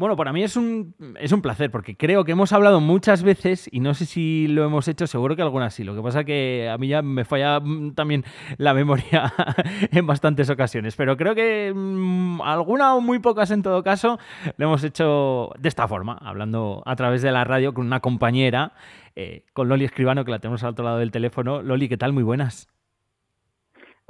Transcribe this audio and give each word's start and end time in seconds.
Bueno, 0.00 0.16
para 0.16 0.32
mí 0.32 0.42
es 0.42 0.56
un, 0.56 0.94
es 1.20 1.30
un 1.30 1.42
placer, 1.42 1.70
porque 1.70 1.94
creo 1.94 2.24
que 2.24 2.32
hemos 2.32 2.54
hablado 2.54 2.80
muchas 2.80 3.22
veces 3.22 3.68
y 3.70 3.80
no 3.80 3.92
sé 3.92 4.06
si 4.06 4.48
lo 4.48 4.64
hemos 4.64 4.88
hecho, 4.88 5.06
seguro 5.06 5.36
que 5.36 5.42
algunas 5.42 5.74
sí. 5.74 5.84
Lo 5.84 5.94
que 5.94 6.00
pasa 6.00 6.24
que 6.24 6.70
a 6.72 6.78
mí 6.78 6.88
ya 6.88 7.02
me 7.02 7.26
falla 7.26 7.60
mm, 7.60 7.92
también 7.92 8.24
la 8.56 8.72
memoria 8.72 9.30
en 9.92 10.06
bastantes 10.06 10.48
ocasiones, 10.48 10.96
pero 10.96 11.18
creo 11.18 11.34
que 11.34 11.70
mm, 11.76 12.40
alguna 12.40 12.94
o 12.94 13.02
muy 13.02 13.18
pocas 13.18 13.50
en 13.50 13.60
todo 13.62 13.82
caso 13.82 14.18
lo 14.56 14.64
hemos 14.64 14.82
hecho 14.84 15.50
de 15.58 15.68
esta 15.68 15.86
forma, 15.86 16.16
hablando 16.22 16.82
a 16.86 16.96
través 16.96 17.20
de 17.20 17.30
la 17.30 17.44
radio 17.44 17.74
con 17.74 17.84
una 17.84 18.00
compañera, 18.00 18.72
eh, 19.16 19.44
con 19.52 19.68
Loli 19.68 19.84
Escribano, 19.84 20.24
que 20.24 20.30
la 20.30 20.38
tenemos 20.38 20.64
al 20.64 20.70
otro 20.70 20.86
lado 20.86 20.96
del 20.96 21.10
teléfono. 21.10 21.60
Loli, 21.60 21.90
¿qué 21.90 21.98
tal? 21.98 22.14
Muy 22.14 22.22
buenas. 22.22 22.70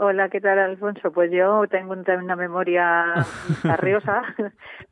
Hola, 0.03 0.31
¿qué 0.31 0.41
tal, 0.41 0.59
Alfonso? 0.59 1.13
Pues 1.13 1.31
yo 1.31 1.65
tengo 1.69 1.93
una 1.93 2.35
memoria 2.35 3.13
arriosa, 3.65 4.23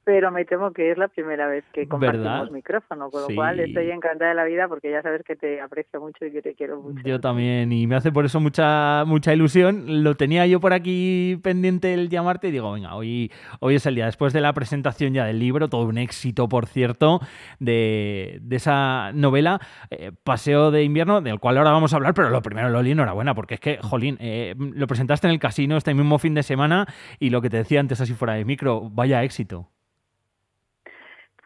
pero 0.09 0.31
me 0.31 0.47
temo 0.47 0.73
que 0.73 0.91
es 0.91 0.97
la 0.97 1.09
primera 1.09 1.47
vez 1.49 1.67
que 1.71 1.87
compartimos 1.87 2.51
micrófono, 2.51 3.11
con 3.11 3.21
lo 3.29 3.35
cual 3.35 3.61
estoy 3.61 3.91
encantada 3.91 4.30
de 4.30 4.37
la 4.37 4.45
vida 4.45 4.66
porque 4.66 4.91
ya 4.91 5.03
sabes 5.03 5.23
que 5.23 5.37
te 5.37 5.61
aprecio 5.61 6.01
mucho 6.01 6.25
y 6.25 6.33
que 6.33 6.41
te 6.41 6.55
quiero 6.55 6.80
mucho. 6.80 7.03
Yo 7.05 7.21
también, 7.21 7.71
y 7.73 7.87
me 7.87 7.95
hace 7.95 8.11
por 8.11 8.25
eso 8.25 8.41
mucha 8.41 9.05
mucha 9.05 9.35
ilusión. 9.35 10.02
Lo 10.02 10.15
tenía 10.15 10.47
yo 10.47 10.61
por 10.61 10.73
aquí 10.73 11.39
pendiente 11.43 11.93
el 11.93 12.09
llamarte 12.09 12.49
y 12.49 12.52
digo, 12.52 12.73
venga, 12.73 12.95
hoy, 12.95 13.30
hoy 13.61 13.75
es 13.75 13.85
el 13.85 13.97
día. 13.97 14.07
Después 14.07 14.33
de 14.33 14.41
la 14.41 14.55
presentación 14.55 15.13
ya 15.13 15.27
del 15.27 15.39
libro, 15.39 15.69
todo 15.69 15.85
un 15.85 15.99
éxito, 15.99 16.49
por 16.49 16.65
cierto, 16.65 17.21
de, 17.59 18.38
de 18.41 18.57
esa 18.57 19.13
novela, 19.13 19.61
eh, 19.91 20.13
Paseo 20.25 20.71
de 20.71 20.85
Invierno, 20.85 21.21
del 21.21 21.38
cual 21.38 21.59
ahora 21.59 21.73
vamos 21.73 21.93
a 21.93 21.97
hablar, 21.97 22.15
pero 22.15 22.30
lo 22.30 22.41
primero, 22.41 22.71
Loli, 22.71 22.93
enhorabuena, 22.93 23.35
porque 23.35 23.57
es 23.57 23.61
que, 23.61 23.77
jolín, 23.83 24.16
eh, 24.21 24.55
lo 24.57 24.87
presentaste 24.87 25.27
en 25.27 25.35
el 25.35 25.38
casino 25.38 25.77
este 25.77 25.93
mismo 25.93 26.19
fin 26.19 26.33
de 26.33 26.43
semana 26.43 26.87
y 27.19 27.29
lo 27.29 27.43
que 27.43 27.51
te 27.51 27.59
decía 27.59 27.80
antes 27.80 28.01
así 28.01 28.15
fuera 28.15 28.33
de 28.33 28.47
micro, 28.47 28.88
vaya 28.88 29.23
éxito. 29.23 29.69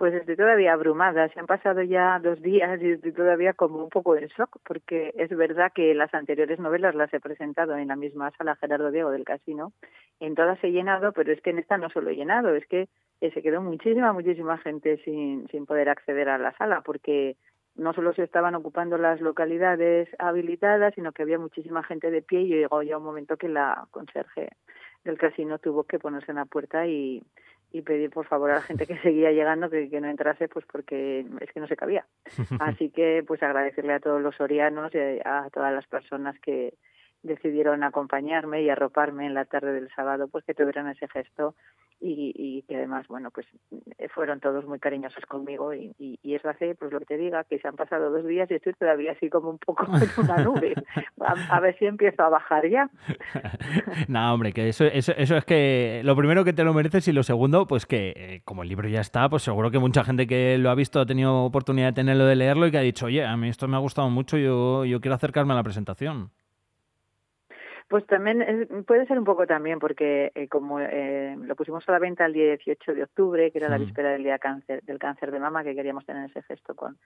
Pues 0.03 0.15
estoy 0.15 0.35
todavía 0.35 0.73
abrumada. 0.73 1.29
Se 1.29 1.39
han 1.39 1.47
pasado 1.47 1.81
ya 1.81 2.19
dos 2.19 2.43
días 2.43 2.83
y 2.83 2.91
estoy 2.91 3.13
todavía 3.13 3.53
como 3.53 3.85
un 3.85 3.89
poco 3.89 4.17
en 4.17 4.27
shock, 4.27 4.59
porque 4.67 5.15
es 5.17 5.31
verdad 5.31 5.71
que 5.73 5.95
las 5.95 6.13
anteriores 6.13 6.59
novelas 6.59 6.97
las 6.97 7.15
he 7.15 7.21
presentado 7.21 7.77
en 7.77 7.87
la 7.87 7.95
misma 7.95 8.33
sala 8.33 8.57
Gerardo 8.57 8.91
Diego 8.91 9.13
del 9.13 9.25
Casino. 9.25 9.73
En 10.19 10.35
todas 10.35 10.59
he 10.65 10.73
llenado, 10.73 11.13
pero 11.13 11.33
es 11.33 11.41
que 11.41 11.51
en 11.51 11.61
esta 11.61 11.79
no 11.79 11.89
solo 11.89 12.11
he 12.11 12.17
llenado, 12.17 12.53
es 12.57 12.67
que 12.67 12.89
se 13.21 13.43
quedó 13.43 13.63
muchísima, 13.63 14.13
muchísima 14.13 14.59
gente 14.59 14.97
sin, 15.05 15.47
sin 15.53 15.67
poder 15.67 15.89
acceder 15.89 16.29
a 16.31 16.39
la 16.39 16.53
sala, 16.57 16.81
porque 16.81 17.37
no 17.77 17.93
solo 17.93 18.13
se 18.13 18.25
estaban 18.25 18.57
ocupando 18.57 18.99
las 18.99 19.21
localidades 19.21 20.09
habilitadas, 20.19 20.97
sino 20.97 21.13
que 21.13 21.23
había 21.23 21.39
muchísima 21.39 21.85
gente 21.85 22.11
de 22.11 22.23
pie 22.23 22.41
y 22.41 22.49
llegó 22.49 22.83
ya 22.83 22.99
un 22.99 23.05
momento 23.05 23.37
que 23.37 23.49
la 23.49 23.87
conserje 23.93 24.49
del 25.05 25.17
casino 25.17 25.61
tuvo 25.61 25.85
que 25.85 26.01
ponerse 26.01 26.33
en 26.33 26.39
la 26.39 26.45
puerta 26.45 26.89
y, 26.89 27.23
y 27.73 27.83
pedir 27.83 28.11
por 28.11 28.27
favor 28.27 28.51
a 28.51 28.57
la 28.57 28.63
gente 28.63 28.87
que 28.87 28.97
seguía 29.03 29.33
llegando 29.33 29.71
que, 29.71 29.89
que, 29.89 30.01
no 30.01 30.09
entrase 30.09 30.49
pues 30.49 30.65
porque 30.71 31.27
es 31.41 31.53
que 31.53 31.61
no 31.61 31.67
se 31.67 31.77
cabía. 31.77 32.07
Así 32.61 32.91
que 32.91 33.25
pues 33.27 33.43
agradecerle 33.43 33.95
a 33.95 34.01
todos 34.01 34.21
los 34.21 34.41
orianos 34.41 34.95
y 34.95 34.99
a 34.99 35.49
todas 35.53 35.73
las 35.73 35.87
personas 35.87 36.39
que 36.41 36.75
decidieron 37.23 37.83
acompañarme 37.85 38.63
y 38.63 38.71
arroparme 38.71 39.27
en 39.27 39.35
la 39.35 39.45
tarde 39.45 39.73
del 39.73 39.89
sábado 39.95 40.29
pues 40.29 40.45
que 40.45 40.55
tuvieran 40.55 40.89
ese 40.89 41.09
gesto 41.09 41.55
y, 42.05 42.65
que 42.69 42.77
además, 42.77 43.07
bueno, 43.07 43.31
pues 43.31 43.47
eh, 43.99 44.09
fueron 44.09 44.41
todos 44.41 44.67
muy 44.67 44.79
cariñosos 44.79 45.25
conmigo 45.27 45.73
y, 45.73 45.95
y, 45.99 46.35
eso 46.35 46.49
hace, 46.49 46.75
pues 46.75 46.91
lo 46.93 46.99
que 46.99 47.05
te 47.05 47.17
diga, 47.17 47.45
que 47.45 47.59
se 47.59 47.69
han 47.69 47.77
pasado 47.77 48.11
dos 48.11 48.27
días 48.27 48.51
y 48.51 48.55
estoy 48.55 48.73
todavía 48.73 49.13
así 49.13 49.31
como 49.31 49.51
un 49.51 49.59
poco 49.59 49.87
en 49.87 50.25
una 50.25 50.39
nube. 50.39 50.75
A, 51.51 51.61
ver 51.61 51.79
si 51.79 51.87
empiezo 51.87 52.25
a 52.25 52.29
bajar 52.29 52.69
ya. 52.69 52.91
no, 54.09 54.35
hombre, 54.35 54.53
que 54.53 54.69
eso, 54.69 54.85
eso, 54.85 55.13
eso 55.17 55.37
es 55.37 55.45
que 55.45 56.01
lo 56.03 56.17
primero 56.17 56.43
que 56.45 56.53
te 56.53 56.65
lo 56.65 56.75
mereces 56.75 57.07
y 57.07 57.13
lo 57.13 57.23
segundo, 57.23 57.69
pues 57.69 57.87
que 57.87 58.13
eh, 58.17 58.43
como 58.45 58.65
el 58.65 58.69
libro 58.69 58.89
ya 58.89 59.01
está, 59.01 59.29
pues 59.29 59.45
seguro 59.45 59.71
que 59.71 59.79
mucha 59.79 60.03
gente 60.03 60.27
que 60.27 60.59
lo 60.59 60.69
ha 60.69 60.75
visto 60.75 60.99
ha 60.99 61.07
tenido 61.07 61.45
oportunidad 61.45 61.89
de 61.89 61.93
tenerlo, 61.93 62.25
de 62.25 62.35
leerlo 62.35 62.67
y 62.67 62.73
que 62.73 62.79
ha 62.79 62.83
dicho, 62.83 63.07
oye, 63.07 63.25
a 63.25 63.37
mí 63.37 63.49
esto 63.49 63.69
me 63.69 63.77
ha 63.77 63.81
gustado 63.81 64.11
mucho, 64.11 64.37
yo, 64.37 64.85
yo 64.85 65.01
quiero 65.01 65.15
acercarme 65.15 65.53
a 65.53 65.57
la 65.57 65.63
presentación. 65.63 66.33
Pues 67.93 68.07
también 68.07 68.87
puede 68.87 69.05
ser 69.05 69.19
un 69.19 69.27
poco 69.27 69.47
también, 69.47 69.79
porque 69.79 70.33
eh, 70.35 70.49
como 70.49 70.81
eh, 70.81 71.37
lo 71.39 71.55
pusimos 71.55 71.87
a 71.87 71.93
la 71.93 71.99
venta 71.99 72.25
el 72.25 72.33
día 72.33 72.57
18 72.57 72.95
de 72.95 73.03
octubre, 73.03 73.51
que 73.51 73.59
era 73.59 73.69
la 73.69 73.77
víspera 73.77 74.13
del 74.13 74.23
día 74.23 74.39
cáncer, 74.39 74.83
del 74.85 74.99
cáncer 74.99 75.31
de 75.31 75.39
mama, 75.39 75.63
que 75.63 75.75
queríamos 75.75 76.07
tener 76.07 76.31
ese 76.31 76.41
gesto 76.41 76.75
con, 76.75 76.97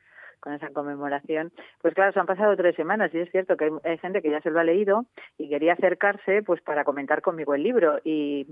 con 0.41 0.53
esa 0.53 0.71
conmemoración, 0.71 1.53
pues 1.81 1.95
claro, 1.95 2.13
se 2.13 2.21
han 2.21 2.27
pasado 2.27 2.57
tres 2.57 2.77
semanas 2.77 3.13
y 3.15 3.19
es 3.19 3.31
cierto 3.31 3.57
que 3.57 3.71
hay, 3.85 3.99
gente 3.99 4.23
que 4.23 4.31
ya 4.31 4.41
se 4.41 4.51
lo 4.51 4.61
ha 4.61 4.65
leído 4.65 5.07
y 5.39 5.49
quería 5.49 5.73
acercarse 5.73 6.43
pues 6.43 6.61
para 6.63 6.85
comentar 6.85 7.23
conmigo 7.23 7.55
el 7.55 7.63
libro. 7.63 7.99
Y, 8.05 8.47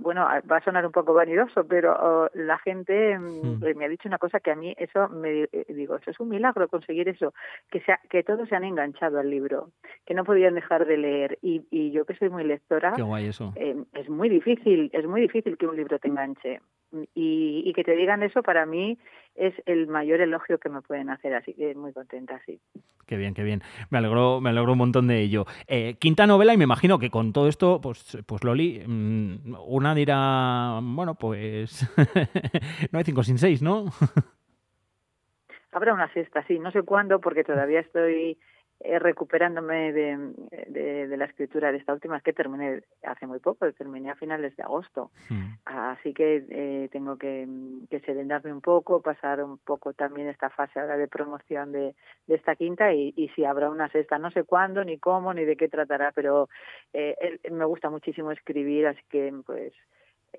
bueno, 0.00 0.26
va 0.50 0.56
a 0.56 0.64
sonar 0.64 0.86
un 0.86 0.92
poco 0.92 1.12
vanidoso, 1.12 1.66
pero 1.66 1.94
oh, 2.00 2.30
la 2.32 2.58
gente 2.58 3.18
mm, 3.18 3.76
me 3.76 3.84
ha 3.84 3.88
dicho 3.88 4.08
una 4.08 4.18
cosa 4.18 4.40
que 4.40 4.50
a 4.50 4.56
mí 4.56 4.74
eso 4.78 5.08
me 5.10 5.42
eh, 5.52 5.66
digo, 5.68 5.96
eso 5.96 6.10
es 6.10 6.18
un 6.18 6.30
milagro 6.30 6.68
conseguir 6.68 7.08
eso, 7.10 7.34
que 7.70 7.80
sea, 7.82 8.00
que 8.08 8.22
todos 8.22 8.48
se 8.48 8.56
han 8.56 8.64
enganchado 8.64 9.18
al 9.18 9.28
libro, 9.28 9.70
que 10.06 10.14
no 10.14 10.24
podían 10.24 10.54
dejar 10.54 10.86
de 10.86 10.96
leer 10.96 11.38
y, 11.42 11.65
y 11.70 11.90
yo 11.90 12.04
que 12.04 12.14
soy 12.16 12.30
muy 12.30 12.44
lectora, 12.44 12.94
eh, 13.56 13.76
es 13.94 14.08
muy 14.08 14.28
difícil, 14.28 14.90
es 14.92 15.06
muy 15.06 15.20
difícil 15.20 15.56
que 15.56 15.66
un 15.66 15.76
libro 15.76 15.98
te 15.98 16.08
enganche 16.08 16.60
y, 17.14 17.62
y 17.64 17.72
que 17.72 17.84
te 17.84 17.96
digan 17.96 18.22
eso 18.22 18.42
para 18.42 18.66
mí 18.66 18.98
es 19.34 19.54
el 19.66 19.86
mayor 19.86 20.20
elogio 20.20 20.58
que 20.58 20.68
me 20.68 20.80
pueden 20.82 21.10
hacer, 21.10 21.34
así 21.34 21.52
que 21.54 21.74
muy 21.74 21.92
contenta, 21.92 22.40
sí. 22.46 22.58
Qué 23.06 23.16
bien, 23.16 23.34
qué 23.34 23.44
bien. 23.44 23.62
Me 23.90 23.98
alegro, 23.98 24.40
me 24.40 24.50
alegro 24.50 24.72
un 24.72 24.78
montón 24.78 25.06
de 25.06 25.20
ello. 25.20 25.44
Eh, 25.68 25.96
quinta 25.98 26.26
novela, 26.26 26.54
y 26.54 26.56
me 26.56 26.64
imagino 26.64 26.98
que 26.98 27.10
con 27.10 27.32
todo 27.32 27.48
esto, 27.48 27.80
pues, 27.80 28.18
pues 28.26 28.42
Loli, 28.42 28.82
mm, 28.86 29.54
una 29.66 29.94
dirá, 29.94 30.80
bueno, 30.82 31.14
pues 31.14 31.88
no 32.92 32.98
hay 32.98 33.04
cinco 33.04 33.22
sin 33.22 33.38
seis, 33.38 33.62
¿no? 33.62 33.84
Habrá 35.72 35.92
una 35.92 36.12
sexta, 36.14 36.42
sí, 36.46 36.58
no 36.58 36.70
sé 36.70 36.82
cuándo, 36.82 37.20
porque 37.20 37.44
todavía 37.44 37.80
estoy 37.80 38.38
eh, 38.80 38.98
recuperándome 38.98 39.92
de, 39.92 40.34
de, 40.68 41.16
la 41.16 41.24
escritura 41.24 41.72
de 41.72 41.78
esta 41.78 41.94
última, 41.94 42.20
que 42.20 42.32
terminé 42.32 42.82
hace 43.02 43.26
muy 43.26 43.38
poco, 43.38 43.72
terminé 43.72 44.10
a 44.10 44.16
finales 44.16 44.54
de 44.56 44.62
agosto. 44.62 45.10
Hmm. 45.30 45.54
Así 45.64 46.12
que 46.12 46.44
eh, 46.50 46.88
tengo 46.92 47.16
que, 47.16 47.48
que 47.88 48.00
serenarme 48.00 48.52
un 48.52 48.60
poco, 48.60 49.00
pasar 49.00 49.42
un 49.42 49.58
poco 49.58 49.94
también 49.94 50.28
esta 50.28 50.50
fase 50.50 50.78
ahora 50.78 50.98
de 50.98 51.08
promoción 51.08 51.72
de, 51.72 51.94
de 52.26 52.34
esta 52.34 52.54
quinta 52.54 52.92
y, 52.92 53.14
y, 53.16 53.28
si 53.30 53.44
habrá 53.44 53.70
una 53.70 53.88
sexta, 53.88 54.18
no 54.18 54.30
sé 54.30 54.44
cuándo, 54.44 54.84
ni 54.84 54.98
cómo, 54.98 55.32
ni 55.32 55.44
de 55.44 55.56
qué 55.56 55.68
tratará, 55.68 56.12
pero 56.12 56.48
eh, 56.92 57.38
me 57.50 57.64
gusta 57.64 57.88
muchísimo 57.88 58.30
escribir, 58.30 58.86
así 58.86 59.00
que 59.08 59.32
pues 59.46 59.72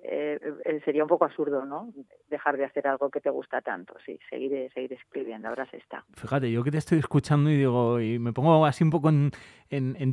eh, 0.03 0.40
eh, 0.66 0.81
sería 0.85 1.03
un 1.03 1.09
poco 1.09 1.25
absurdo, 1.25 1.66
¿no? 1.66 1.94
Dejar 2.30 2.58
de 2.58 2.66
hacer 2.66 2.88
algo 2.88 3.09
que 3.09 3.22
te 3.22 3.30
gusta 3.30 3.62
tanto, 3.62 3.96
sí, 4.06 4.19
seguir, 4.30 4.69
escribiendo, 4.75 5.47
ahora 5.47 5.69
se 5.69 5.78
está. 5.78 6.06
Fíjate, 6.13 6.52
yo 6.52 6.63
que 6.63 6.72
te 6.72 6.78
estoy 6.78 7.00
escuchando 7.00 7.50
y 7.50 7.58
digo, 7.58 8.00
y 8.00 8.19
me 8.19 8.34
pongo 8.34 8.66
así 8.66 8.84
un 8.84 8.90
poco 8.90 9.09
en, 9.09 9.31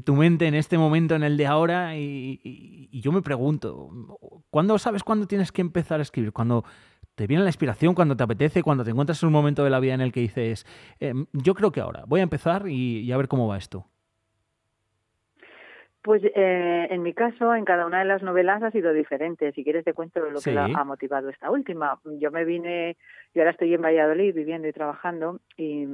tu 0.04 0.14
mente 0.14 0.46
en 0.46 0.54
este 0.54 0.78
momento, 0.78 1.14
en 1.14 1.22
el 1.22 1.36
de 1.36 1.46
ahora, 1.46 1.96
y, 1.96 2.40
y, 2.42 3.00
yo 3.00 3.12
me 3.12 3.22
pregunto, 3.22 3.90
¿cuándo 4.50 4.78
sabes 4.78 5.02
cuándo 5.02 5.26
tienes 5.26 5.52
que 5.52 5.60
empezar 5.60 6.00
a 6.00 6.02
escribir? 6.02 6.32
Cuando 6.32 6.64
te 7.14 7.26
viene 7.26 7.42
la 7.42 7.50
inspiración, 7.50 7.94
cuando 7.94 8.16
te 8.16 8.24
apetece, 8.24 8.62
cuando 8.62 8.84
te 8.84 8.90
encuentras 8.90 9.22
en 9.22 9.28
un 9.28 9.32
momento 9.32 9.64
de 9.64 9.70
la 9.70 9.80
vida 9.80 9.94
en 9.94 10.00
el 10.00 10.12
que 10.12 10.20
dices, 10.20 10.66
em, 11.00 11.26
yo 11.32 11.54
creo 11.54 11.72
que 11.72 11.80
ahora, 11.80 12.04
voy 12.06 12.20
a 12.20 12.24
empezar 12.24 12.68
y 12.68 13.10
a 13.12 13.16
ver 13.16 13.28
cómo 13.28 13.46
va 13.46 13.56
esto. 13.58 13.86
Pues 16.04 16.22
eh, 16.22 16.86
en 16.90 17.02
mi 17.02 17.14
caso, 17.14 17.54
en 17.54 17.64
cada 17.64 17.86
una 17.86 18.00
de 18.00 18.04
las 18.04 18.22
novelas 18.22 18.62
ha 18.62 18.70
sido 18.70 18.92
diferente. 18.92 19.52
Si 19.52 19.64
quieres 19.64 19.86
te 19.86 19.94
cuento 19.94 20.20
lo 20.20 20.38
que 20.38 20.54
ha 20.54 20.84
motivado 20.84 21.30
esta 21.30 21.50
última. 21.50 21.98
Yo 22.20 22.30
me 22.30 22.44
vine, 22.44 22.98
yo 23.34 23.40
ahora 23.40 23.52
estoy 23.52 23.72
en 23.72 23.80
Valladolid 23.80 24.34
viviendo 24.34 24.68
y 24.68 24.72
trabajando 24.74 25.40
y 25.56 25.86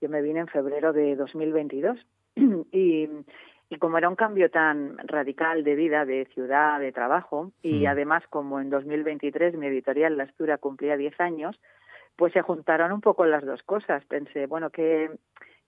yo 0.00 0.08
me 0.08 0.22
vine 0.22 0.40
en 0.40 0.48
febrero 0.48 0.92
de 0.92 1.14
2022 1.14 2.04
y, 2.72 3.08
y 3.70 3.76
como 3.78 3.98
era 3.98 4.08
un 4.08 4.16
cambio 4.16 4.50
tan 4.50 4.98
radical 5.06 5.62
de 5.62 5.76
vida, 5.76 6.04
de 6.04 6.24
ciudad, 6.34 6.80
de 6.80 6.90
trabajo 6.90 7.52
y 7.62 7.84
mm. 7.84 7.86
además 7.86 8.24
como 8.30 8.58
en 8.58 8.70
2023 8.70 9.54
mi 9.54 9.68
editorial 9.68 10.16
La 10.16 10.24
Estura 10.24 10.58
cumplía 10.58 10.96
10 10.96 11.20
años, 11.20 11.60
pues 12.16 12.32
se 12.32 12.42
juntaron 12.42 12.90
un 12.90 13.00
poco 13.00 13.24
las 13.24 13.46
dos 13.46 13.62
cosas. 13.62 14.04
Pensé, 14.06 14.46
bueno, 14.46 14.70
que 14.70 15.12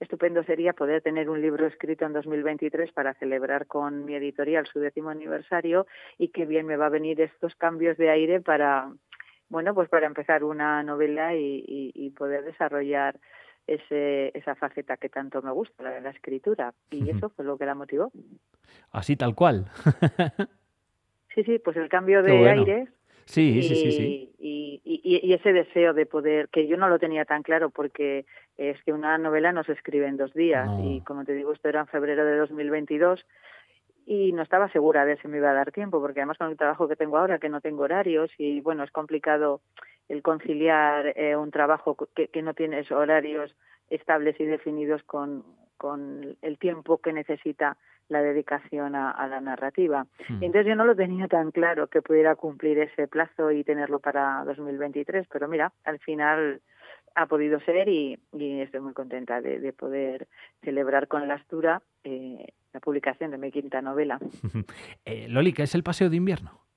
estupendo 0.00 0.42
sería 0.42 0.72
poder 0.72 1.02
tener 1.02 1.28
un 1.28 1.40
libro 1.40 1.66
escrito 1.66 2.06
en 2.06 2.14
2023 2.14 2.90
para 2.92 3.14
celebrar 3.14 3.66
con 3.66 4.04
mi 4.06 4.14
editorial 4.14 4.66
su 4.66 4.80
décimo 4.80 5.10
aniversario 5.10 5.86
y 6.18 6.28
qué 6.28 6.46
bien 6.46 6.66
me 6.66 6.76
va 6.76 6.86
a 6.86 6.90
venir 6.90 7.20
estos 7.20 7.54
cambios 7.54 7.98
de 7.98 8.10
aire 8.10 8.40
para, 8.40 8.90
bueno, 9.50 9.74
pues 9.74 9.88
para 9.90 10.06
empezar 10.06 10.42
una 10.42 10.82
novela 10.82 11.34
y, 11.34 12.12
poder 12.16 12.44
desarrollar 12.44 13.18
ese, 13.66 14.36
esa 14.36 14.54
faceta 14.54 14.96
que 14.96 15.08
tanto 15.08 15.40
me 15.42 15.52
gusta, 15.52 15.82
la 15.82 15.90
de 15.90 16.00
la 16.00 16.10
escritura. 16.10 16.74
Y 16.90 17.08
eso 17.08 17.30
fue 17.30 17.44
lo 17.44 17.56
que 17.56 17.64
la 17.64 17.74
motivó. 17.74 18.10
Así 18.90 19.16
tal 19.16 19.34
cual. 19.34 19.66
sí, 21.34 21.44
sí, 21.44 21.58
pues 21.58 21.76
el 21.76 21.88
cambio 21.88 22.22
de 22.22 22.48
aire 22.50 22.88
Sí, 23.24 23.62
sí, 23.62 23.74
sí, 23.74 23.92
sí. 23.92 24.32
Y, 24.38 24.80
y, 24.84 25.32
ese 25.32 25.52
deseo 25.52 25.92
de 25.94 26.06
poder, 26.06 26.48
que 26.48 26.66
yo 26.66 26.76
no 26.76 26.88
lo 26.88 26.98
tenía 26.98 27.24
tan 27.24 27.42
claro 27.42 27.70
porque 27.70 28.26
es 28.56 28.82
que 28.82 28.92
una 28.92 29.18
novela 29.18 29.52
no 29.52 29.62
se 29.64 29.72
escribe 29.72 30.06
en 30.06 30.16
dos 30.16 30.34
días 30.34 30.68
y 30.82 31.00
como 31.02 31.24
te 31.24 31.32
digo, 31.32 31.52
esto 31.52 31.68
era 31.68 31.80
en 31.80 31.86
febrero 31.86 32.24
de 32.24 32.36
2022 32.36 33.24
y 34.06 34.32
no 34.32 34.42
estaba 34.42 34.70
segura 34.72 35.04
de 35.04 35.16
si 35.18 35.28
me 35.28 35.36
iba 35.36 35.50
a 35.50 35.54
dar 35.54 35.72
tiempo 35.72 36.00
porque 36.00 36.20
además 36.20 36.38
con 36.38 36.50
el 36.50 36.56
trabajo 36.56 36.88
que 36.88 36.96
tengo 36.96 37.18
ahora, 37.18 37.38
que 37.38 37.48
no 37.48 37.60
tengo 37.60 37.84
horarios 37.84 38.30
y 38.38 38.60
bueno, 38.60 38.82
es 38.82 38.90
complicado 38.90 39.60
el 40.08 40.22
conciliar 40.22 41.12
eh, 41.16 41.36
un 41.36 41.50
trabajo 41.50 41.96
que, 42.14 42.28
que 42.28 42.42
no 42.42 42.54
tienes 42.54 42.90
horarios 42.90 43.54
estables 43.90 44.38
y 44.40 44.44
definidos 44.44 45.02
con, 45.04 45.44
con 45.76 46.36
el 46.42 46.58
tiempo 46.58 46.98
que 46.98 47.12
necesita 47.12 47.76
la 48.10 48.22
dedicación 48.22 48.94
a, 48.94 49.26
la 49.28 49.40
narrativa. 49.40 50.06
Hmm. 50.28 50.42
entonces 50.42 50.66
yo 50.66 50.74
no 50.74 50.84
lo 50.84 50.94
tenía 50.94 51.28
tan 51.28 51.50
claro 51.50 51.86
que 51.86 52.02
pudiera 52.02 52.34
cumplir 52.34 52.78
ese 52.78 53.08
plazo 53.08 53.50
y 53.50 53.64
tenerlo 53.64 54.00
para 54.00 54.44
2023, 54.44 55.26
pero 55.32 55.48
mira, 55.48 55.72
al 55.84 55.98
final 56.00 56.60
ha 57.14 57.26
podido 57.26 57.60
ser 57.60 57.88
y, 57.88 58.18
estoy 58.32 58.80
muy 58.80 58.92
contenta 58.92 59.40
de, 59.40 59.72
poder 59.72 60.28
celebrar 60.62 61.08
con 61.08 61.26
la 61.28 61.34
Astura 61.34 61.82
eh, 62.04 62.46
la 62.72 62.80
publicación 62.80 63.30
de 63.30 63.38
mi 63.38 63.50
quinta 63.50 63.80
novela. 63.82 64.18
eh, 65.04 65.26
Loli, 65.28 65.52
¿qué 65.52 65.62
es 65.64 65.74
el 65.74 65.82
paseo 65.82 66.10
de 66.10 66.16
invierno? 66.16 66.69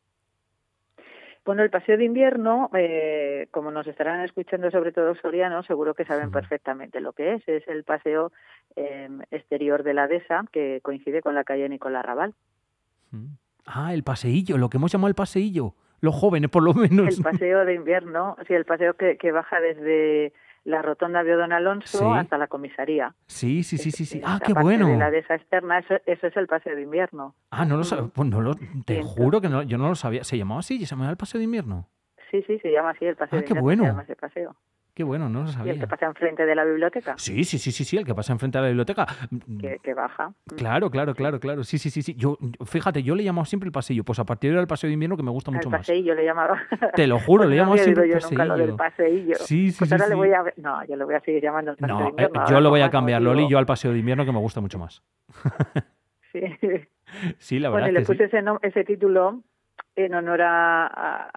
Bueno, 1.45 1.61
el 1.61 1.69
paseo 1.69 1.97
de 1.97 2.05
invierno, 2.05 2.69
eh, 2.73 3.47
como 3.51 3.69
nos 3.69 3.85
estarán 3.87 4.21
escuchando 4.21 4.71
sobre 4.71 4.93
todo 4.93 5.13
sorianos, 5.15 5.65
seguro 5.65 5.93
que 5.93 6.05
saben 6.05 6.31
perfectamente 6.31 7.01
lo 7.01 7.11
que 7.11 7.33
es. 7.33 7.47
Es 7.47 7.67
el 7.67 7.83
paseo 7.83 8.31
em, 8.77 9.21
exterior 9.29 9.83
de 9.83 9.93
la 9.93 10.07
dehesa 10.07 10.45
que 10.53 10.79
coincide 10.81 11.21
con 11.21 11.35
la 11.35 11.43
calle 11.43 11.67
Nicolás 11.67 12.05
Raval. 12.05 12.33
Ah, 13.65 13.93
el 13.93 14.03
paseillo, 14.03 14.57
lo 14.57 14.69
que 14.69 14.77
hemos 14.77 14.91
llamado 14.91 15.09
el 15.09 15.15
paseillo. 15.15 15.75
Los 15.99 16.15
jóvenes, 16.15 16.49
por 16.49 16.63
lo 16.63 16.73
menos. 16.73 17.17
El 17.17 17.23
paseo 17.23 17.65
de 17.65 17.73
invierno, 17.73 18.37
sí, 18.47 18.53
el 18.53 18.65
paseo 18.65 18.95
que, 18.95 19.17
que 19.17 19.31
baja 19.31 19.59
desde 19.59 20.33
la 20.65 20.81
rotonda 20.81 21.23
de 21.23 21.33
Don 21.33 21.51
Alonso 21.51 22.13
hasta 22.13 22.37
la 22.37 22.47
comisaría. 22.47 23.13
Sí, 23.27 23.63
sí, 23.63 23.77
sí, 23.77 23.91
sí, 23.91 24.05
sí. 24.05 24.21
Ah, 24.25 24.39
qué 24.43 24.53
bueno. 24.53 24.87
De 24.87 24.97
la 24.97 25.11
dehesa 25.11 25.35
externa, 25.35 25.79
eso, 25.79 25.95
eso, 26.05 26.27
es 26.27 26.37
el 26.37 26.47
paseo 26.47 26.75
de 26.75 26.83
invierno. 26.83 27.35
Ah, 27.51 27.65
no 27.65 27.77
lo 27.77 27.83
sabía. 27.83 28.09
Pues 28.13 28.29
no 28.29 28.41
lo, 28.41 28.55
te 28.85 29.01
juro 29.03 29.41
que 29.41 29.49
no, 29.49 29.63
yo 29.63 29.77
no 29.77 29.89
lo 29.89 29.95
sabía. 29.95 30.23
¿Se 30.23 30.37
llamaba 30.37 30.61
así? 30.61 30.79
¿Se 30.79 30.85
llamaba 30.85 31.11
el 31.11 31.17
paseo 31.17 31.39
de 31.39 31.45
invierno? 31.45 31.89
Sí, 32.31 32.43
sí, 32.47 32.59
se 32.59 32.71
llama 32.71 32.91
así 32.91 33.05
el 33.05 33.15
paseo 33.15 33.39
ah, 33.39 33.41
de 33.41 33.47
invierno. 33.47 33.55
qué 33.55 33.61
bueno. 33.61 33.83
Se 33.83 33.89
llama 33.89 34.03
ese 34.03 34.15
paseo. 34.15 34.55
Qué 34.93 35.03
bueno, 35.03 35.27
no 35.27 35.41
lo 35.41 35.47
sabía. 35.47 35.73
¿Y 35.73 35.75
el 35.75 35.81
que 35.81 35.87
pasa 35.87 36.05
enfrente 36.05 36.45
de 36.45 36.53
la 36.53 36.63
biblioteca? 36.63 37.15
Sí, 37.17 37.43
sí, 37.43 37.57
sí, 37.57 37.71
sí, 37.71 37.83
sí, 37.83 37.97
el 37.97 38.05
que 38.05 38.13
pasa 38.13 38.31
enfrente 38.31 38.59
de 38.59 38.61
la 38.61 38.67
biblioteca. 38.67 39.07
Que, 39.81 39.93
baja. 39.95 40.33
Claro, 40.55 40.91
claro, 40.91 41.15
claro, 41.15 41.39
claro. 41.39 41.63
Sí, 41.63 41.79
sí, 41.79 41.89
sí, 41.89 42.03
sí. 42.03 42.13
Yo, 42.15 42.37
fíjate, 42.65 43.01
yo 43.01 43.15
le 43.15 43.23
llamado 43.23 43.45
siempre 43.45 43.67
el 43.67 43.71
pasillo. 43.71 44.03
Pues 44.03 44.19
a 44.19 44.23
partir 44.23 44.51
de 44.51 44.55
ahora 44.55 44.61
el 44.61 44.67
paseo 44.67 44.87
de 44.87 44.93
invierno 44.93 45.17
que 45.17 45.23
me 45.23 45.31
gusta 45.31 45.49
mucho 45.49 45.69
más. 45.69 45.79
El 45.79 45.93
paseillo 45.95 46.13
le 46.13 46.25
llamaba. 46.25 46.61
Te 46.95 47.07
lo 47.07 47.19
juro, 47.19 47.45
le 47.45 47.55
llamo 47.55 47.75
siempre 47.75 48.05
el 48.05 48.11
paseillo. 48.11 48.43
Nunca 48.43 48.45
lo 48.45 48.57
del 48.57 48.75
paseillo. 48.75 49.35
Sí, 49.35 49.71
sí, 49.71 49.77
pues 49.79 49.89
sí, 49.89 49.95
ahora 49.95 50.05
sí. 50.05 50.09
Le 50.11 50.15
voy 50.15 50.29
a... 50.31 50.43
No, 50.57 50.85
yo 50.85 50.95
le 50.95 51.03
voy 51.05 51.15
a 51.15 51.19
seguir 51.21 51.41
llamando 51.41 51.71
el 51.71 51.77
paseo 51.77 51.97
no, 51.97 52.03
de 52.03 52.09
invierno. 52.09 52.41
Eh, 52.41 52.45
yo 52.49 52.61
lo 52.61 52.69
voy 52.69 52.81
a 52.81 52.89
cambiar, 52.91 53.21
Loli, 53.21 53.49
yo 53.49 53.57
al 53.57 53.65
paseo 53.65 53.91
de 53.93 53.99
invierno 53.99 54.25
que 54.25 54.31
me 54.31 54.39
gusta 54.39 54.61
mucho 54.61 54.77
más. 54.77 55.01
sí. 56.31 56.41
Sí, 57.37 57.59
la 57.59 57.69
verdad. 57.69 57.85
Bueno, 57.85 57.99
y 57.99 58.01
le 58.01 58.05
puse 58.05 58.23
ese, 58.25 58.43
ese 58.61 58.83
título 58.83 59.43
en 59.95 60.15
honor 60.15 60.41
a, 60.41 60.87
a 60.87 61.31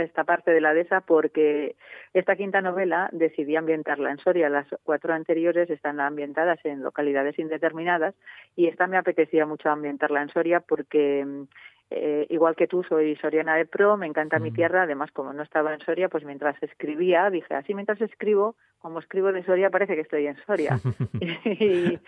esta 0.00 0.24
parte 0.24 0.52
de 0.52 0.60
la 0.60 0.72
dehesa 0.72 1.00
porque 1.02 1.76
esta 2.14 2.36
quinta 2.36 2.60
novela 2.60 3.08
decidí 3.12 3.56
ambientarla 3.56 4.10
en 4.10 4.18
Soria. 4.18 4.48
Las 4.48 4.66
cuatro 4.84 5.12
anteriores 5.12 5.68
están 5.70 6.00
ambientadas 6.00 6.58
en 6.64 6.82
localidades 6.82 7.38
indeterminadas 7.38 8.14
y 8.56 8.66
esta 8.66 8.86
me 8.86 8.96
apetecía 8.96 9.46
mucho 9.46 9.68
ambientarla 9.68 10.22
en 10.22 10.30
Soria 10.30 10.60
porque 10.60 11.26
eh, 11.90 12.26
igual 12.30 12.54
que 12.54 12.68
tú 12.68 12.84
soy 12.84 13.16
soriana 13.16 13.56
de 13.56 13.66
pro, 13.66 13.96
me 13.96 14.06
encanta 14.06 14.38
mi 14.38 14.52
tierra, 14.52 14.84
además 14.84 15.10
como 15.10 15.32
no 15.32 15.42
estaba 15.42 15.74
en 15.74 15.80
Soria, 15.80 16.08
pues 16.08 16.24
mientras 16.24 16.60
escribía 16.62 17.28
dije, 17.30 17.52
así 17.54 17.74
mientras 17.74 18.00
escribo, 18.00 18.54
como 18.78 19.00
escribo 19.00 19.32
de 19.32 19.44
Soria 19.44 19.70
parece 19.70 19.96
que 19.96 20.02
estoy 20.02 20.26
en 20.28 20.36
Soria. 20.46 20.78
y, 21.44 21.98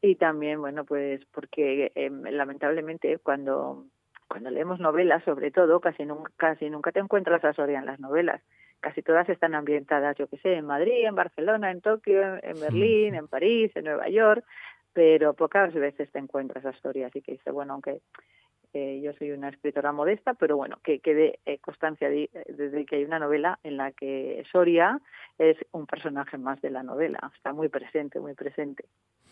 y, 0.00 0.14
también, 0.16 0.60
bueno, 0.60 0.84
pues 0.84 1.24
porque 1.32 1.92
eh, 1.94 2.10
lamentablemente 2.10 3.18
cuando 3.18 3.84
cuando 4.30 4.48
leemos 4.50 4.78
novelas, 4.78 5.24
sobre 5.24 5.50
todo, 5.50 5.80
casi 5.80 6.04
nunca, 6.04 6.30
casi 6.36 6.70
nunca 6.70 6.92
te 6.92 7.00
encuentras 7.00 7.44
a 7.44 7.52
Soria 7.52 7.80
en 7.80 7.86
las 7.86 7.98
novelas. 7.98 8.40
Casi 8.78 9.02
todas 9.02 9.28
están 9.28 9.56
ambientadas, 9.56 10.16
yo 10.16 10.28
que 10.28 10.36
sé, 10.38 10.54
en 10.54 10.66
Madrid, 10.66 11.04
en 11.04 11.16
Barcelona, 11.16 11.72
en 11.72 11.80
Tokio, 11.80 12.22
en 12.40 12.60
Berlín, 12.60 13.16
en 13.16 13.26
París, 13.26 13.72
en 13.74 13.86
Nueva 13.86 14.08
York, 14.08 14.44
pero 14.92 15.34
pocas 15.34 15.74
veces 15.74 16.12
te 16.12 16.20
encuentras 16.20 16.64
a 16.64 16.72
Soria. 16.74 17.08
Así 17.08 17.22
que 17.22 17.32
dice, 17.32 17.50
bueno, 17.50 17.72
aunque 17.72 18.02
eh, 18.72 19.00
yo 19.02 19.12
soy 19.14 19.32
una 19.32 19.48
escritora 19.48 19.90
modesta, 19.90 20.34
pero 20.34 20.56
bueno, 20.56 20.78
que 20.84 21.00
quede 21.00 21.40
eh, 21.44 21.58
constancia 21.58 22.08
de, 22.08 22.30
de, 22.46 22.86
que 22.86 22.96
hay 22.96 23.04
una 23.04 23.18
novela 23.18 23.58
en 23.64 23.76
la 23.78 23.90
que 23.90 24.44
Soria 24.52 25.00
es 25.38 25.56
un 25.72 25.86
personaje 25.86 26.38
más 26.38 26.60
de 26.60 26.70
la 26.70 26.84
novela, 26.84 27.18
está 27.34 27.52
muy 27.52 27.68
presente, 27.68 28.20
muy 28.20 28.34
presente. 28.34 28.84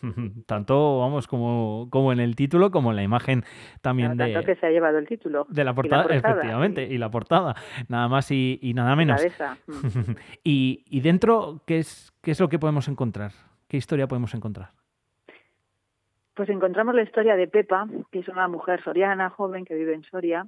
Tanto, 0.46 1.00
vamos, 1.00 1.26
como, 1.26 1.88
como 1.90 2.12
en 2.12 2.20
el 2.20 2.36
título, 2.36 2.70
como 2.70 2.90
en 2.90 2.96
la 2.96 3.02
imagen 3.02 3.44
también 3.80 4.16
de... 4.16 4.32
Tanto 4.32 4.46
que 4.46 4.56
se 4.56 4.66
ha 4.66 4.70
llevado 4.70 4.98
el 4.98 5.06
título. 5.06 5.46
De 5.48 5.64
la 5.64 5.74
portada, 5.74 6.04
efectivamente, 6.14 6.84
y 6.84 6.98
la 6.98 7.10
portada, 7.10 7.54
nada 7.88 8.08
más 8.08 8.30
y, 8.30 8.58
y 8.62 8.74
nada 8.74 8.96
menos. 8.96 9.20
y, 10.44 10.84
y 10.88 11.00
dentro, 11.00 11.62
¿qué 11.66 11.78
es, 11.78 12.12
¿qué 12.22 12.32
es 12.32 12.40
lo 12.40 12.48
que 12.48 12.58
podemos 12.58 12.88
encontrar? 12.88 13.32
¿Qué 13.68 13.76
historia 13.76 14.06
podemos 14.06 14.34
encontrar? 14.34 14.70
Pues 16.34 16.48
encontramos 16.50 16.94
la 16.94 17.02
historia 17.02 17.34
de 17.34 17.48
Pepa, 17.48 17.88
que 18.12 18.20
es 18.20 18.28
una 18.28 18.46
mujer 18.46 18.80
soriana, 18.84 19.28
joven, 19.28 19.64
que 19.64 19.74
vive 19.74 19.92
en 19.92 20.04
Soria, 20.04 20.46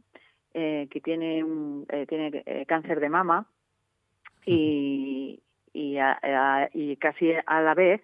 eh, 0.54 0.86
que 0.90 1.00
tiene, 1.00 1.44
eh, 1.88 2.06
tiene 2.06 2.42
eh, 2.46 2.64
cáncer 2.66 3.00
de 3.00 3.08
mama 3.08 3.46
y, 4.46 5.42
y, 5.72 5.96
a, 5.98 6.18
a, 6.22 6.68
y 6.72 6.96
casi 6.96 7.32
a 7.44 7.60
la 7.60 7.74
vez 7.74 8.00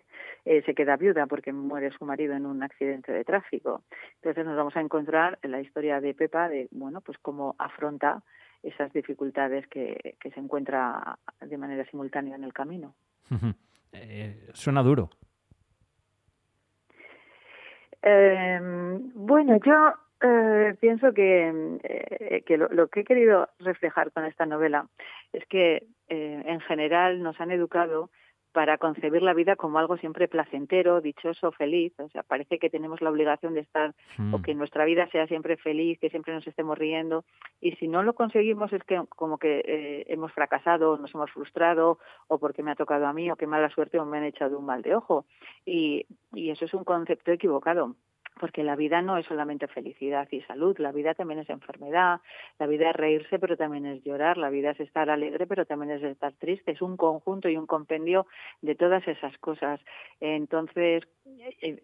eh, 0.47 0.63
se 0.65 0.75
queda 0.75 0.97
viuda 0.97 1.27
porque 1.27 1.53
muere 1.53 1.91
su 1.91 2.05
marido 2.05 2.35
en 2.35 2.47
un 2.47 2.63
accidente 2.63 3.13
de 3.13 3.25
tráfico. 3.25 3.83
Entonces 4.17 4.47
nos 4.47 4.57
vamos 4.57 4.77
a 4.77 4.81
encontrar 4.81 5.39
en 5.43 5.51
la 5.51 5.61
historia 5.61 6.01
de 6.01 6.15
Pepa 6.15 6.49
de, 6.49 6.69
bueno, 6.71 7.01
pues 7.01 7.19
cómo 7.19 7.57
afronta 7.59 8.23
esas 8.63 8.93
dificultades 8.93 9.67
que, 9.67 10.17
que 10.21 10.31
se 10.31 10.41
encuentra 10.41 11.19
de 11.41 11.59
manera 11.59 11.85
simultánea 11.91 12.37
en 12.37 12.45
el 12.45 12.53
camino. 12.53 12.95
eh, 13.93 14.49
suena 14.55 14.83
duro. 14.83 15.11
Eh, 18.03 18.59
bueno, 19.15 19.59
yo 19.65 19.95
eh, 20.23 20.75
pienso 20.81 21.13
que, 21.13 21.79
eh, 21.83 22.43
que 22.47 22.57
lo, 22.57 22.69
lo, 22.69 22.89
que 22.89 23.01
he 23.01 23.05
querido 23.05 23.49
reflejar 23.59 24.13
con 24.13 24.25
esta 24.25 24.47
novela 24.47 24.87
es 25.33 25.45
que 25.47 25.87
eh, 26.09 26.43
en 26.47 26.61
general 26.61 27.23
nos 27.23 27.41
han 27.41 27.51
educado 27.51 28.11
para 28.57 28.79
concebir 28.79 29.21
la 29.21 29.35
vida 29.35 29.55
como 29.55 29.79
algo 29.79 29.99
siempre 29.99 30.29
placentero, 30.29 31.03
dichoso, 31.03 31.53
feliz. 31.53 31.93
O 32.01 32.09
sea, 32.09 32.23
parece 32.23 32.59
que 32.59 32.71
tenemos 32.71 33.03
la 33.03 33.11
obligación 33.11 33.53
de 33.53 33.61
estar 33.61 33.95
mm. 34.17 34.33
o 34.33 34.41
que 34.41 34.55
nuestra 34.55 34.87
vida 34.87 35.07
sea 35.09 35.27
siempre 35.27 35.59
feliz, 35.59 35.99
que 35.99 36.09
siempre 36.09 36.33
nos 36.33 36.47
estemos 36.47 36.79
riendo. 36.79 37.27
Y 37.61 37.73
si 37.73 37.87
no 37.87 38.03
lo 38.03 38.15
conseguimos 38.15 38.73
es 38.73 38.83
que 38.85 38.99
como 39.11 39.37
que 39.37 39.59
eh, 39.59 40.07
hemos 40.09 40.33
fracasado, 40.33 40.97
nos 40.97 41.15
hemos 41.15 41.31
frustrado, 41.33 41.99
o 42.29 42.39
porque 42.39 42.63
me 42.63 42.71
ha 42.71 42.77
tocado 42.77 43.07
a 43.07 43.13
mí, 43.13 43.31
o 43.31 43.37
qué 43.37 43.47
mala 43.47 43.69
suerte, 43.69 43.99
o 43.99 44.07
me 44.07 44.17
han 44.17 44.25
echado 44.25 44.59
un 44.59 44.65
mal 44.65 44.81
de 44.81 44.95
ojo. 44.95 45.27
Y, 45.67 46.07
y 46.33 46.49
eso 46.49 46.65
es 46.65 46.73
un 46.73 46.85
concepto 46.85 47.33
equivocado 47.33 47.95
porque 48.39 48.63
la 48.63 48.77
vida 48.77 49.03
no 49.03 49.17
es 49.17 49.27
solamente 49.27 49.67
felicidad 49.67 50.29
y 50.31 50.43
salud, 50.43 50.79
la 50.79 50.93
vida 50.93 51.15
también 51.15 51.41
es 51.41 51.51
enfermedad, 51.51 52.21
la 52.59 52.67
vida 52.67 52.91
es 52.91 52.97
reírse, 52.97 53.39
pero 53.39 53.57
también 53.57 53.87
es 53.87 54.03
llorar, 54.05 54.37
la 54.37 54.51
vida 54.51 54.71
es 54.71 54.81
estar 54.81 55.11
alegre, 55.11 55.47
pero 55.47 55.65
también 55.65 55.93
es 55.93 56.03
estar 56.03 56.33
triste, 56.35 56.73
es 56.73 56.83
un 56.83 56.97
conjunto 56.97 57.49
y 57.49 57.57
un 57.57 57.67
compendio 57.67 58.27
de 58.63 58.75
todas 58.75 59.07
esas 59.09 59.37
cosas. 59.39 59.81
Entonces, 60.21 61.05
eh, 61.61 61.81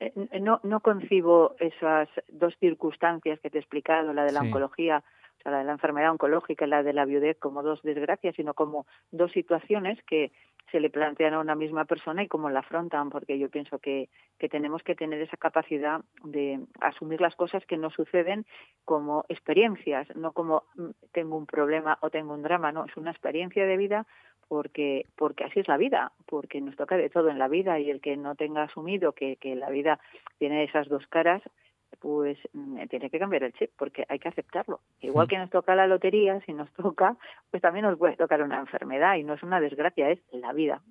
eh, 0.00 0.40
no, 0.40 0.60
no 0.62 0.80
concibo 0.80 1.54
esas 1.58 2.08
dos 2.28 2.54
circunstancias 2.58 3.38
que 3.40 3.50
te 3.50 3.58
he 3.58 3.60
explicado, 3.60 4.12
la 4.12 4.24
de 4.24 4.32
la 4.32 4.40
sí. 4.40 4.46
oncología, 4.46 5.02
la 5.50 5.58
de 5.58 5.64
la 5.64 5.72
enfermedad 5.72 6.10
oncológica 6.10 6.64
y 6.66 6.68
la 6.68 6.82
de 6.82 6.92
la 6.92 7.04
viudez 7.04 7.38
como 7.38 7.62
dos 7.62 7.82
desgracias, 7.82 8.34
sino 8.36 8.54
como 8.54 8.86
dos 9.10 9.32
situaciones 9.32 10.02
que 10.04 10.32
se 10.70 10.80
le 10.80 10.90
plantean 10.90 11.34
a 11.34 11.40
una 11.40 11.54
misma 11.54 11.84
persona 11.84 12.22
y 12.22 12.28
cómo 12.28 12.50
la 12.50 12.60
afrontan, 12.60 13.10
porque 13.10 13.38
yo 13.38 13.48
pienso 13.50 13.78
que, 13.78 14.08
que 14.38 14.48
tenemos 14.48 14.82
que 14.82 14.94
tener 14.94 15.20
esa 15.20 15.36
capacidad 15.36 16.00
de 16.24 16.60
asumir 16.80 17.20
las 17.20 17.36
cosas 17.36 17.64
que 17.66 17.76
nos 17.76 17.92
suceden 17.94 18.44
como 18.84 19.24
experiencias, 19.28 20.08
no 20.16 20.32
como 20.32 20.64
tengo 21.12 21.36
un 21.36 21.46
problema 21.46 21.98
o 22.00 22.10
tengo 22.10 22.34
un 22.34 22.42
drama, 22.42 22.72
no, 22.72 22.86
es 22.86 22.96
una 22.96 23.10
experiencia 23.10 23.66
de 23.66 23.76
vida 23.76 24.06
porque 24.48 25.06
porque 25.16 25.44
así 25.44 25.60
es 25.60 25.68
la 25.68 25.76
vida, 25.76 26.12
porque 26.26 26.60
nos 26.60 26.76
toca 26.76 26.96
de 26.96 27.08
todo 27.08 27.30
en 27.30 27.38
la 27.38 27.48
vida 27.48 27.78
y 27.78 27.90
el 27.90 28.00
que 28.00 28.16
no 28.16 28.34
tenga 28.34 28.64
asumido 28.64 29.12
que, 29.12 29.36
que 29.36 29.54
la 29.54 29.70
vida 29.70 30.00
tiene 30.38 30.64
esas 30.64 30.88
dos 30.88 31.06
caras, 31.06 31.42
pues 32.04 32.36
tiene 32.90 33.08
que 33.08 33.18
cambiar 33.18 33.44
el 33.44 33.54
chip 33.54 33.70
porque 33.78 34.04
hay 34.10 34.18
que 34.18 34.28
aceptarlo. 34.28 34.80
Igual 35.00 35.26
que 35.26 35.38
nos 35.38 35.48
toca 35.48 35.74
la 35.74 35.86
lotería, 35.86 36.38
si 36.44 36.52
nos 36.52 36.70
toca, 36.74 37.16
pues 37.50 37.62
también 37.62 37.86
nos 37.86 37.96
puede 37.96 38.14
tocar 38.14 38.42
una 38.42 38.60
enfermedad 38.60 39.16
y 39.16 39.24
no 39.24 39.32
es 39.32 39.42
una 39.42 39.58
desgracia, 39.58 40.10
es 40.10 40.20
la 40.30 40.52
vida. 40.52 40.82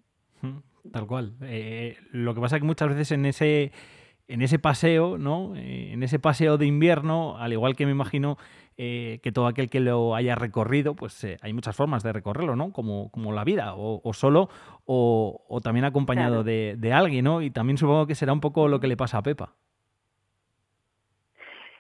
Tal 0.91 1.05
cual. 1.05 1.34
Eh, 1.43 1.98
lo 2.12 2.34
que 2.34 2.41
pasa 2.41 2.55
es 2.55 2.63
que 2.63 2.65
muchas 2.65 2.89
veces 2.89 3.12
en 3.12 3.27
ese 3.27 3.72
en 4.27 4.41
ese 4.41 4.58
paseo, 4.58 5.20
¿no? 5.20 5.55
Eh, 5.55 5.91
en 5.93 6.01
ese 6.01 6.17
paseo 6.17 6.58
de 6.58 6.65
invierno, 6.65 7.38
al 7.38 7.53
igual 7.53 7.75
que 7.75 7.86
me 7.86 7.91
imagino 7.91 8.39
eh, 8.75 9.20
que 9.22 9.32
todo 9.32 9.46
aquel 9.46 9.70
que 9.70 9.82
lo 9.82 10.15
haya 10.15 10.34
recorrido, 10.34 10.96
pues 10.96 11.24
eh, 11.25 11.38
hay 11.43 11.53
muchas 11.53 11.75
formas 11.75 12.01
de 12.01 12.12
recorrerlo, 12.12 12.55
¿no? 12.55 12.72
Como, 12.72 13.12
como 13.12 13.34
la 13.34 13.43
vida, 13.43 13.75
o, 13.75 14.01
o 14.03 14.13
solo, 14.13 14.50
o, 14.86 15.46
o, 15.48 15.62
también 15.62 15.86
acompañado 15.86 16.38
claro. 16.38 16.43
de, 16.43 16.75
de, 16.75 16.93
alguien, 16.93 17.25
¿no? 17.25 17.43
Y 17.43 17.51
también 17.51 17.77
supongo 17.77 18.08
que 18.08 18.15
será 18.15 18.34
un 18.34 18.39
poco 18.39 18.67
lo 18.67 18.79
que 18.79 18.88
le 18.88 18.98
pasa 18.98 19.20
a 19.20 19.22
Pepa. 19.22 19.53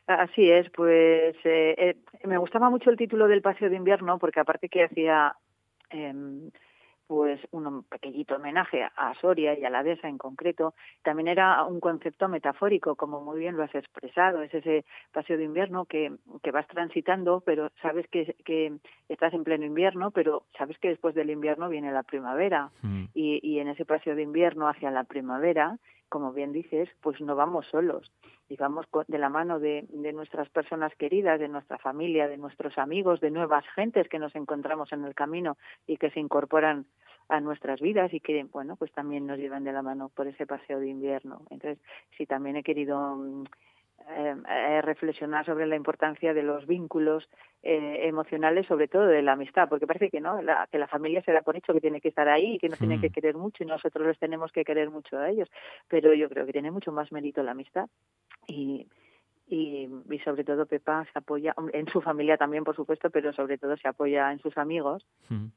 Así 0.07 0.51
es, 0.51 0.69
pues 0.71 1.35
eh, 1.45 1.75
eh, 1.77 1.95
me 2.25 2.37
gustaba 2.37 2.69
mucho 2.69 2.89
el 2.89 2.97
título 2.97 3.27
del 3.27 3.41
Paseo 3.41 3.69
de 3.69 3.77
Invierno 3.77 4.19
porque 4.19 4.41
aparte 4.41 4.67
que 4.67 4.83
hacía 4.83 5.33
em, 5.89 6.51
pues 7.07 7.39
un 7.51 7.83
pequeñito 7.83 8.35
homenaje 8.35 8.83
a 8.83 9.13
Soria 9.21 9.57
y 9.57 9.63
a 9.63 9.69
la 9.69 9.83
dehesa 9.83 10.07
en 10.07 10.17
concreto, 10.17 10.73
también 11.03 11.27
era 11.27 11.63
un 11.63 11.79
concepto 11.79 12.27
metafórico, 12.27 12.95
como 12.95 13.21
muy 13.21 13.39
bien 13.39 13.55
lo 13.55 13.63
has 13.63 13.75
expresado, 13.75 14.41
es 14.41 14.53
ese 14.53 14.85
paseo 15.11 15.37
de 15.37 15.43
invierno 15.43 15.85
que, 15.85 16.11
que 16.41 16.51
vas 16.51 16.67
transitando, 16.67 17.41
pero 17.45 17.71
sabes 17.81 18.07
que, 18.07 18.35
que 18.45 18.73
estás 19.09 19.33
en 19.33 19.43
pleno 19.43 19.65
invierno, 19.65 20.11
pero 20.11 20.45
sabes 20.57 20.77
que 20.79 20.89
después 20.89 21.13
del 21.13 21.29
invierno 21.29 21.69
viene 21.69 21.91
la 21.91 22.03
primavera, 22.03 22.71
mm. 22.81 23.05
y, 23.13 23.39
y 23.43 23.59
en 23.59 23.67
ese 23.67 23.85
paseo 23.85 24.15
de 24.15 24.23
invierno 24.23 24.67
hacia 24.67 24.89
la 24.89 25.03
primavera, 25.03 25.77
como 26.13 26.31
bien 26.31 26.51
dices, 26.51 26.87
pues 27.01 27.19
no 27.21 27.35
vamos 27.35 27.65
solos, 27.71 28.11
y 28.47 28.55
vamos 28.55 28.85
de 29.07 29.17
la 29.17 29.29
mano 29.29 29.59
de, 29.59 29.87
de, 29.89 30.13
nuestras 30.13 30.47
personas 30.47 30.93
queridas, 30.95 31.39
de 31.39 31.47
nuestra 31.47 31.79
familia, 31.79 32.27
de 32.27 32.37
nuestros 32.37 32.77
amigos, 32.77 33.19
de 33.19 33.31
nuevas 33.31 33.65
gentes 33.73 34.07
que 34.09 34.19
nos 34.19 34.35
encontramos 34.35 34.93
en 34.93 35.05
el 35.05 35.15
camino 35.15 35.57
y 35.87 35.97
que 35.97 36.11
se 36.11 36.19
incorporan 36.19 36.85
a 37.29 37.39
nuestras 37.39 37.81
vidas 37.81 38.13
y 38.13 38.19
que, 38.19 38.43
bueno, 38.43 38.75
pues 38.75 38.91
también 38.91 39.25
nos 39.25 39.39
llevan 39.39 39.63
de 39.63 39.71
la 39.71 39.81
mano 39.81 40.09
por 40.09 40.27
ese 40.27 40.45
paseo 40.45 40.79
de 40.79 40.89
invierno. 40.89 41.41
Entonces, 41.49 41.79
sí, 42.15 42.27
también 42.27 42.57
he 42.57 42.63
querido 42.63 43.15
mm, 43.15 43.45
eh, 44.09 44.35
eh, 44.49 44.81
reflexionar 44.81 45.45
sobre 45.45 45.65
la 45.65 45.75
importancia 45.75 46.33
de 46.33 46.43
los 46.43 46.67
vínculos 46.67 47.29
eh, 47.61 48.01
emocionales, 48.07 48.67
sobre 48.67 48.87
todo 48.87 49.07
de 49.07 49.21
la 49.21 49.33
amistad, 49.33 49.69
porque 49.69 49.87
parece 49.87 50.09
que 50.09 50.19
no, 50.19 50.41
la, 50.41 50.67
que 50.71 50.77
la 50.77 50.87
familia 50.87 51.21
se 51.23 51.31
da 51.31 51.41
por 51.41 51.55
hecho 51.55 51.73
que 51.73 51.79
tiene 51.79 52.01
que 52.01 52.09
estar 52.09 52.27
ahí 52.27 52.55
y 52.55 52.59
que 52.59 52.69
nos 52.69 52.79
tiene 52.79 52.99
que 52.99 53.09
hmm. 53.09 53.13
querer 53.13 53.35
mucho 53.35 53.63
y 53.63 53.67
nosotros 53.67 54.05
les 54.05 54.19
tenemos 54.19 54.51
que 54.51 54.65
querer 54.65 54.89
mucho 54.89 55.17
a 55.17 55.29
ellos, 55.29 55.49
pero 55.87 56.13
yo 56.13 56.29
creo 56.29 56.45
que 56.45 56.51
tiene 56.51 56.69
mucho 56.69 56.91
más 56.91 57.11
mérito 57.11 57.41
la 57.43 57.51
amistad 57.51 57.87
y 58.47 58.87
y, 59.53 59.87
y, 60.09 60.19
sobre 60.19 60.43
todo 60.43 60.65
Pepa 60.65 61.05
se 61.13 61.19
apoya 61.19 61.53
en 61.73 61.87
su 61.87 62.01
familia 62.01 62.37
también 62.37 62.63
por 62.63 62.75
supuesto 62.75 63.11
pero 63.11 63.33
sobre 63.33 63.59
todo 63.59 63.77
se 63.77 63.87
apoya 63.87 64.31
en 64.31 64.39
sus 64.39 64.57
amigos 64.57 65.05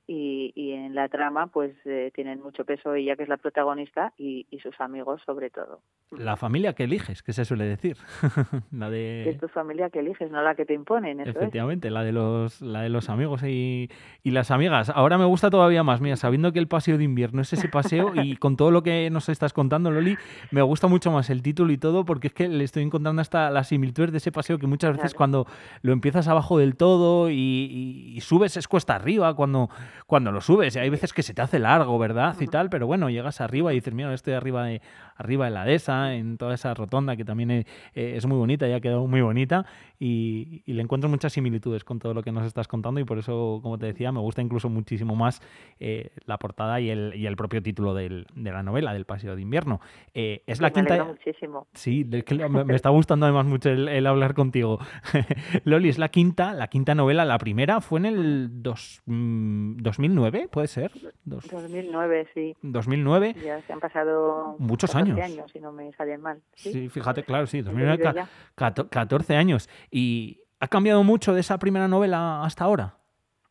y, 0.07 0.53
y, 0.55 0.73
en 0.73 0.95
la 0.95 1.09
trama 1.09 1.47
pues 1.47 1.75
eh, 1.87 2.11
tienen 2.15 2.43
mucho 2.43 2.67
peso 2.67 2.95
ella 2.95 3.17
que 3.17 3.23
es 3.23 3.29
la 3.31 3.39
protagonista 3.39 4.13
y, 4.19 4.47
y, 4.51 4.59
sus 4.59 4.79
amigos 4.81 5.23
sobre 5.25 5.49
todo. 5.49 5.81
La 6.11 6.37
familia 6.37 6.75
que 6.75 6.85
eliges 6.85 7.23
que 7.23 7.33
se 7.33 7.45
suele 7.47 7.65
decir. 7.65 7.97
La 8.71 8.91
de 8.91 9.31
es 9.31 9.39
tu 9.39 9.49
familia 9.49 9.89
que 9.89 10.01
eliges 10.01 10.31
no 10.31 10.43
la 10.43 10.55
que 10.55 10.67
te 10.67 10.75
imponen 10.75 11.21
efectivamente 11.21 11.91
la 11.91 12.05
de 12.05 12.13
los 12.13 12.61
la 12.61 12.83
de 12.83 12.91
los 12.91 13.09
amigos 13.09 13.43
y, 13.45 13.91
y 14.23 14.31
las 14.31 14.51
amigas. 14.51 14.91
Ahora 14.91 15.17
me 15.17 15.25
gusta 15.25 15.49
todavía 15.49 15.83
más 15.83 16.01
mira 16.03 16.17
sabiendo 16.17 16.53
que 16.53 16.59
el 16.59 16.69
paseo 16.69 16.99
de 16.99 17.05
invierno 17.05 17.41
es 17.41 17.53
ese 17.53 17.69
paseo 17.69 18.13
y 18.15 18.37
con 18.37 18.57
todo 18.57 18.71
lo 18.71 18.83
que 18.83 19.09
nos 19.11 19.29
estás 19.31 19.55
contando 19.55 19.91
Loli 19.91 20.17
me 20.51 20.63
gusta 20.63 20.87
mucho 20.87 21.11
más 21.11 21.31
el 21.31 21.43
título 21.43 21.73
y 21.73 21.79
todo 21.79 22.05
porque 22.05 22.27
es 22.27 22.35
que 22.35 22.49
le 22.49 22.65
estoy 22.65 22.83
encontrando 22.83 23.23
hasta 23.23 23.51
las 23.51 23.73
similitudes 23.87 24.13
de 24.13 24.19
ese 24.19 24.33
paseo 24.33 24.59
que 24.59 24.67
muchas 24.67 24.97
veces 24.97 25.15
cuando 25.15 25.47
lo 25.83 25.93
empiezas 25.93 26.27
abajo 26.29 26.59
del 26.59 26.77
todo 26.77 27.31
y, 27.31 28.19
subes 28.21 28.57
es 28.57 28.67
cuesta 28.67 28.97
arriba 28.97 29.35
cuando, 29.35 29.71
cuando 30.07 30.33
lo 30.33 30.41
subes. 30.41 30.75
Y 30.77 30.79
hay 30.79 30.91
veces 30.91 31.13
que 31.13 31.23
se 31.23 31.35
te 31.35 31.43
hace 31.43 31.59
largo, 31.59 31.99
¿verdad? 31.99 32.35
Y 32.41 32.47
tal, 32.47 32.69
pero 32.71 32.87
bueno, 32.87 33.09
llegas 33.11 33.41
arriba 33.41 33.73
y 33.73 33.77
dices, 33.77 33.95
mira, 33.95 34.13
estoy 34.13 34.35
arriba 34.35 34.65
de, 34.65 34.81
arriba 35.17 35.45
de 35.45 35.51
la 35.53 35.65
dehesa, 35.65 36.15
en 36.15 36.37
toda 36.37 36.55
esa 36.55 36.75
rotonda 36.75 37.17
que 37.17 37.25
también 37.25 37.51
es, 37.51 37.67
es 37.95 38.27
muy 38.27 38.37
bonita 38.37 38.67
y 38.69 38.73
ha 38.73 38.81
quedado 38.81 39.07
muy 39.07 39.21
bonita. 39.21 39.67
Y, 39.99 40.63
le 40.67 40.83
encuentro 40.83 41.09
muchas 41.09 41.33
similitudes 41.33 41.85
con 41.85 41.99
todo 41.99 42.13
lo 42.13 42.23
que 42.23 42.31
nos 42.31 42.45
estás 42.45 42.69
contando 42.69 43.01
y 43.01 43.05
por 43.05 43.19
eso, 43.19 43.61
como 43.63 43.79
te 43.79 43.87
decía, 43.87 44.13
me 44.13 44.21
gusta 44.21 44.43
incluso 44.43 44.69
muchísimo 44.69 45.17
más 45.17 45.41
eh, 45.81 46.11
la 46.27 46.39
portada 46.39 46.81
y 46.81 46.91
el, 46.91 47.15
y 47.15 47.27
el 47.27 47.37
propio 47.37 47.63
título 47.63 47.95
del, 47.95 48.27
de 48.35 48.53
la 48.53 48.63
novela, 48.63 48.93
del 48.93 49.07
Paseo 49.07 49.37
de 49.37 49.43
Invierno. 49.43 49.81
Eh, 50.13 50.43
es 50.47 50.61
la 50.61 50.71
quinta... 50.71 51.03
Muchísimo. 51.05 51.67
Sí, 51.73 52.05
me, 52.51 52.65
me, 52.65 52.75
está 52.75 52.91
gustando 52.91 53.27
además 53.27 53.47
mucho 53.47 53.71
el, 53.77 53.89
el 53.89 54.07
hablar 54.07 54.35
contigo. 54.35 54.79
Loli, 55.65 55.89
es 55.89 55.99
la 55.99 56.09
quinta, 56.09 56.55
la 56.55 56.69
quinta 56.69 56.95
novela. 56.95 57.25
La 57.25 57.39
primera 57.39 57.81
fue 57.81 58.01
en 58.01 58.07
el 58.07 58.63
dos, 58.63 59.03
2009, 59.07 60.45
mm, 60.45 60.49
¿puede 60.49 60.67
ser? 60.67 60.91
2009, 61.25 62.29
sí. 62.35 62.57
2009. 62.63 63.37
Ya 63.45 63.61
se 63.63 63.73
han 63.73 63.81
pasado 63.81 64.57
muchos 64.59 64.95
años. 64.95 65.19
años, 65.21 65.51
si 65.53 65.61
no 65.61 65.73
me 65.73 65.93
salen 65.93 66.21
mal. 66.21 66.41
Sí, 66.55 66.89
fíjate, 66.89 67.23
claro, 67.23 67.47
sí, 67.47 67.63
2009, 67.63 68.27
14 68.55 69.37
años. 69.37 69.69
¿Y 69.91 70.41
ha 70.61 70.69
cambiado 70.69 71.03
mucho 71.05 71.35
de 71.35 71.41
esa 71.41 71.59
primera 71.59 71.89
novela 71.89 72.43
hasta 72.43 72.65
ahora? 72.65 72.97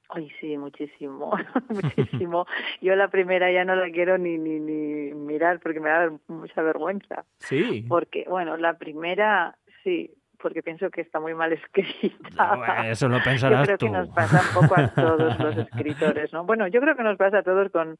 Ay, 0.10 0.32
sí, 0.40 0.58
muchísimo, 0.58 1.32
muchísimo. 1.70 2.46
Yo 2.82 2.96
la 2.96 3.10
primera 3.10 3.52
ya 3.52 3.66
no 3.66 3.76
la 3.76 3.90
quiero 3.92 4.18
ni, 4.18 4.38
ni, 4.38 4.60
ni 4.60 5.14
mirar 5.14 5.60
porque 5.60 5.80
me 5.80 5.90
da 5.90 6.12
mucha 6.28 6.62
vergüenza. 6.62 7.26
Sí. 7.40 7.86
Porque, 7.88 8.26
bueno, 8.30 8.56
la 8.58 8.78
primera, 8.78 9.58
sí, 9.86 10.12
porque 10.42 10.62
pienso 10.62 10.90
que 10.90 11.02
está 11.02 11.20
muy 11.20 11.34
mal 11.34 11.54
escrita. 11.54 12.90
eso 12.90 13.08
lo 13.08 13.24
pensarás 13.24 13.68
yo 13.68 13.78
creo 13.78 13.78
que 13.78 13.90
nos 13.90 14.10
pasa 14.10 14.42
un 14.42 14.62
poco 14.62 14.80
a 14.80 14.88
todos 14.94 15.40
los 15.40 15.58
escritores, 15.58 16.34
¿no? 16.34 16.44
Bueno, 16.44 16.68
yo 16.68 16.82
creo 16.82 16.96
que 16.96 17.04
nos 17.04 17.18
pasa 17.18 17.38
a 17.38 17.44
todos 17.44 17.72
con, 17.72 17.98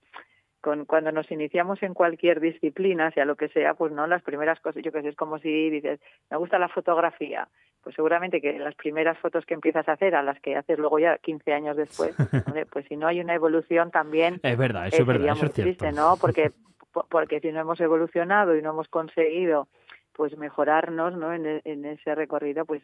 con 0.60 0.86
cuando 0.86 1.12
nos 1.12 1.32
iniciamos 1.32 1.82
en 1.84 1.94
cualquier 1.94 2.40
disciplina, 2.42 3.12
sea 3.12 3.24
lo 3.24 3.36
que 3.36 3.48
sea, 3.50 3.76
pues 3.76 3.94
no 3.94 4.08
las 4.08 4.24
primeras 4.24 4.60
cosas, 4.60 4.84
yo 4.84 4.92
que 4.92 5.02
sé, 5.02 5.10
es 5.10 5.16
como 5.16 5.40
si 5.40 5.70
dices, 5.70 6.00
me 6.30 6.38
gusta 6.38 6.60
la 6.60 6.70
fotografía, 6.70 7.48
pues 7.84 7.96
seguramente 7.96 8.42
que 8.42 8.58
las 8.60 8.76
primeras 8.76 9.18
fotos 9.20 9.46
que 9.46 9.54
empiezas 9.54 9.88
a 9.88 9.94
hacer 9.94 10.16
a 10.16 10.24
las 10.24 10.40
que 10.42 10.56
haces 10.56 10.80
luego 10.80 11.00
ya 11.00 11.18
15 11.20 11.54
años 11.54 11.78
después, 11.78 12.16
pues 12.72 12.86
si 12.88 12.98
no 12.98 13.08
hay 13.08 13.22
una 13.22 13.36
evolución 13.36 13.92
también 13.92 14.40
es 14.44 14.58
verdad, 14.58 14.88
eso 14.88 15.04
es 15.04 15.08
verdad, 15.08 15.36
eso 15.38 15.46
es 15.46 15.54
triste, 15.54 15.92
¿no? 15.92 16.18
Porque 16.20 16.52
porque 17.10 17.42
si 17.42 17.52
no 17.52 17.60
hemos 17.60 17.80
evolucionado 17.82 18.56
y 18.56 18.62
no 18.62 18.70
hemos 18.70 18.88
conseguido 18.88 19.68
pues 20.16 20.38
mejorarnos 20.38 21.16
¿no? 21.18 21.34
en, 21.34 21.62
en, 21.64 21.86
ese 21.86 22.16
recorrido, 22.16 22.66
pues 22.66 22.82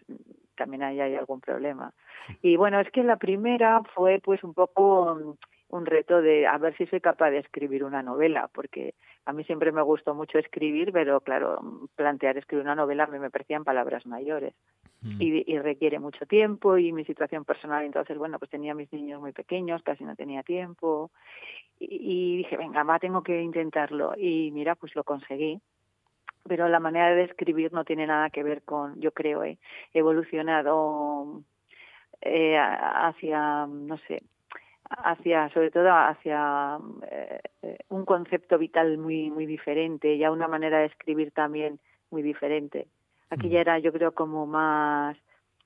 también 0.56 0.84
ahí 0.84 1.00
hay 1.00 1.16
algún 1.16 1.40
problema. 1.40 1.94
Y 2.42 2.58
bueno, 2.58 2.80
es 2.80 2.92
que 2.92 3.04
la 3.04 3.16
primera 3.16 3.82
fue 3.96 4.20
pues 4.24 4.44
un 4.44 4.54
poco 4.54 5.38
un 5.70 5.86
reto 5.86 6.22
de 6.22 6.46
a 6.46 6.58
ver 6.58 6.76
si 6.76 6.86
soy 6.88 7.00
capaz 7.00 7.32
de 7.32 7.40
escribir 7.40 7.84
una 7.84 8.04
novela, 8.04 8.50
porque 8.54 8.94
a 9.26 9.32
mí 9.32 9.44
siempre 9.46 9.72
me 9.72 9.82
gustó 9.82 10.14
mucho 10.14 10.38
escribir, 10.38 10.92
pero 10.92 11.22
claro, 11.22 11.60
plantear 11.96 12.38
escribir 12.38 12.66
una 12.66 12.76
novela 12.76 13.06
a 13.06 13.08
mí 13.08 13.20
me 13.20 13.32
parecían 13.32 13.64
palabras 13.64 14.06
mayores 14.06 14.54
mm. 15.02 15.22
y, 15.22 15.54
y, 15.54 15.60
requiere 15.60 16.00
mucho 16.00 16.26
tiempo 16.26 16.78
y 16.78 16.92
mi 16.92 17.06
situación 17.06 17.46
personal, 17.46 17.86
entonces 17.86 18.18
bueno, 18.18 18.38
pues 18.38 18.52
tenía 18.52 18.74
mis 18.74 18.92
niños 18.92 19.22
muy 19.22 19.32
pequeños, 19.32 19.82
casi 19.84 20.04
no 20.04 20.16
tenía 20.16 20.44
tiempo 20.44 21.12
y, 21.80 21.88
y 21.90 22.38
dije, 22.38 22.58
venga, 22.58 22.84
va, 22.84 23.00
tengo 23.00 23.24
que 23.24 23.42
intentarlo 23.42 24.14
y 24.18 24.52
mira, 24.52 24.76
pues 24.76 24.94
lo 24.96 25.06
conseguí 25.06 25.62
pero 26.48 26.68
la 26.68 26.80
manera 26.80 27.14
de 27.16 27.24
escribir 27.24 27.74
no 27.74 27.86
tiene 27.86 28.08
nada 28.08 28.30
que 28.30 28.44
ver 28.44 28.64
con, 28.64 29.00
yo 29.00 29.12
creo, 29.12 29.44
he 29.44 29.58
evolucionado 29.94 31.44
eh, 32.22 32.58
hacia, 32.58 33.66
no 33.68 33.98
sé, 34.08 34.24
hacia, 34.90 35.50
sobre 35.50 35.72
todo 35.72 35.90
hacia 35.92 36.78
eh, 37.02 37.78
un 37.90 38.06
concepto 38.06 38.58
vital 38.58 38.98
muy, 38.98 39.30
muy 39.30 39.46
diferente, 39.46 40.18
ya 40.18 40.32
una 40.32 40.48
manera 40.48 40.80
de 40.80 40.86
escribir 40.86 41.32
también 41.32 41.80
muy 42.10 42.22
diferente. 42.22 42.88
Aquí 43.30 43.50
ya 43.50 43.60
mm. 43.60 43.62
era, 43.62 43.80
yo 43.80 43.94
creo, 43.94 44.14
como 44.14 44.46
más, 44.46 45.18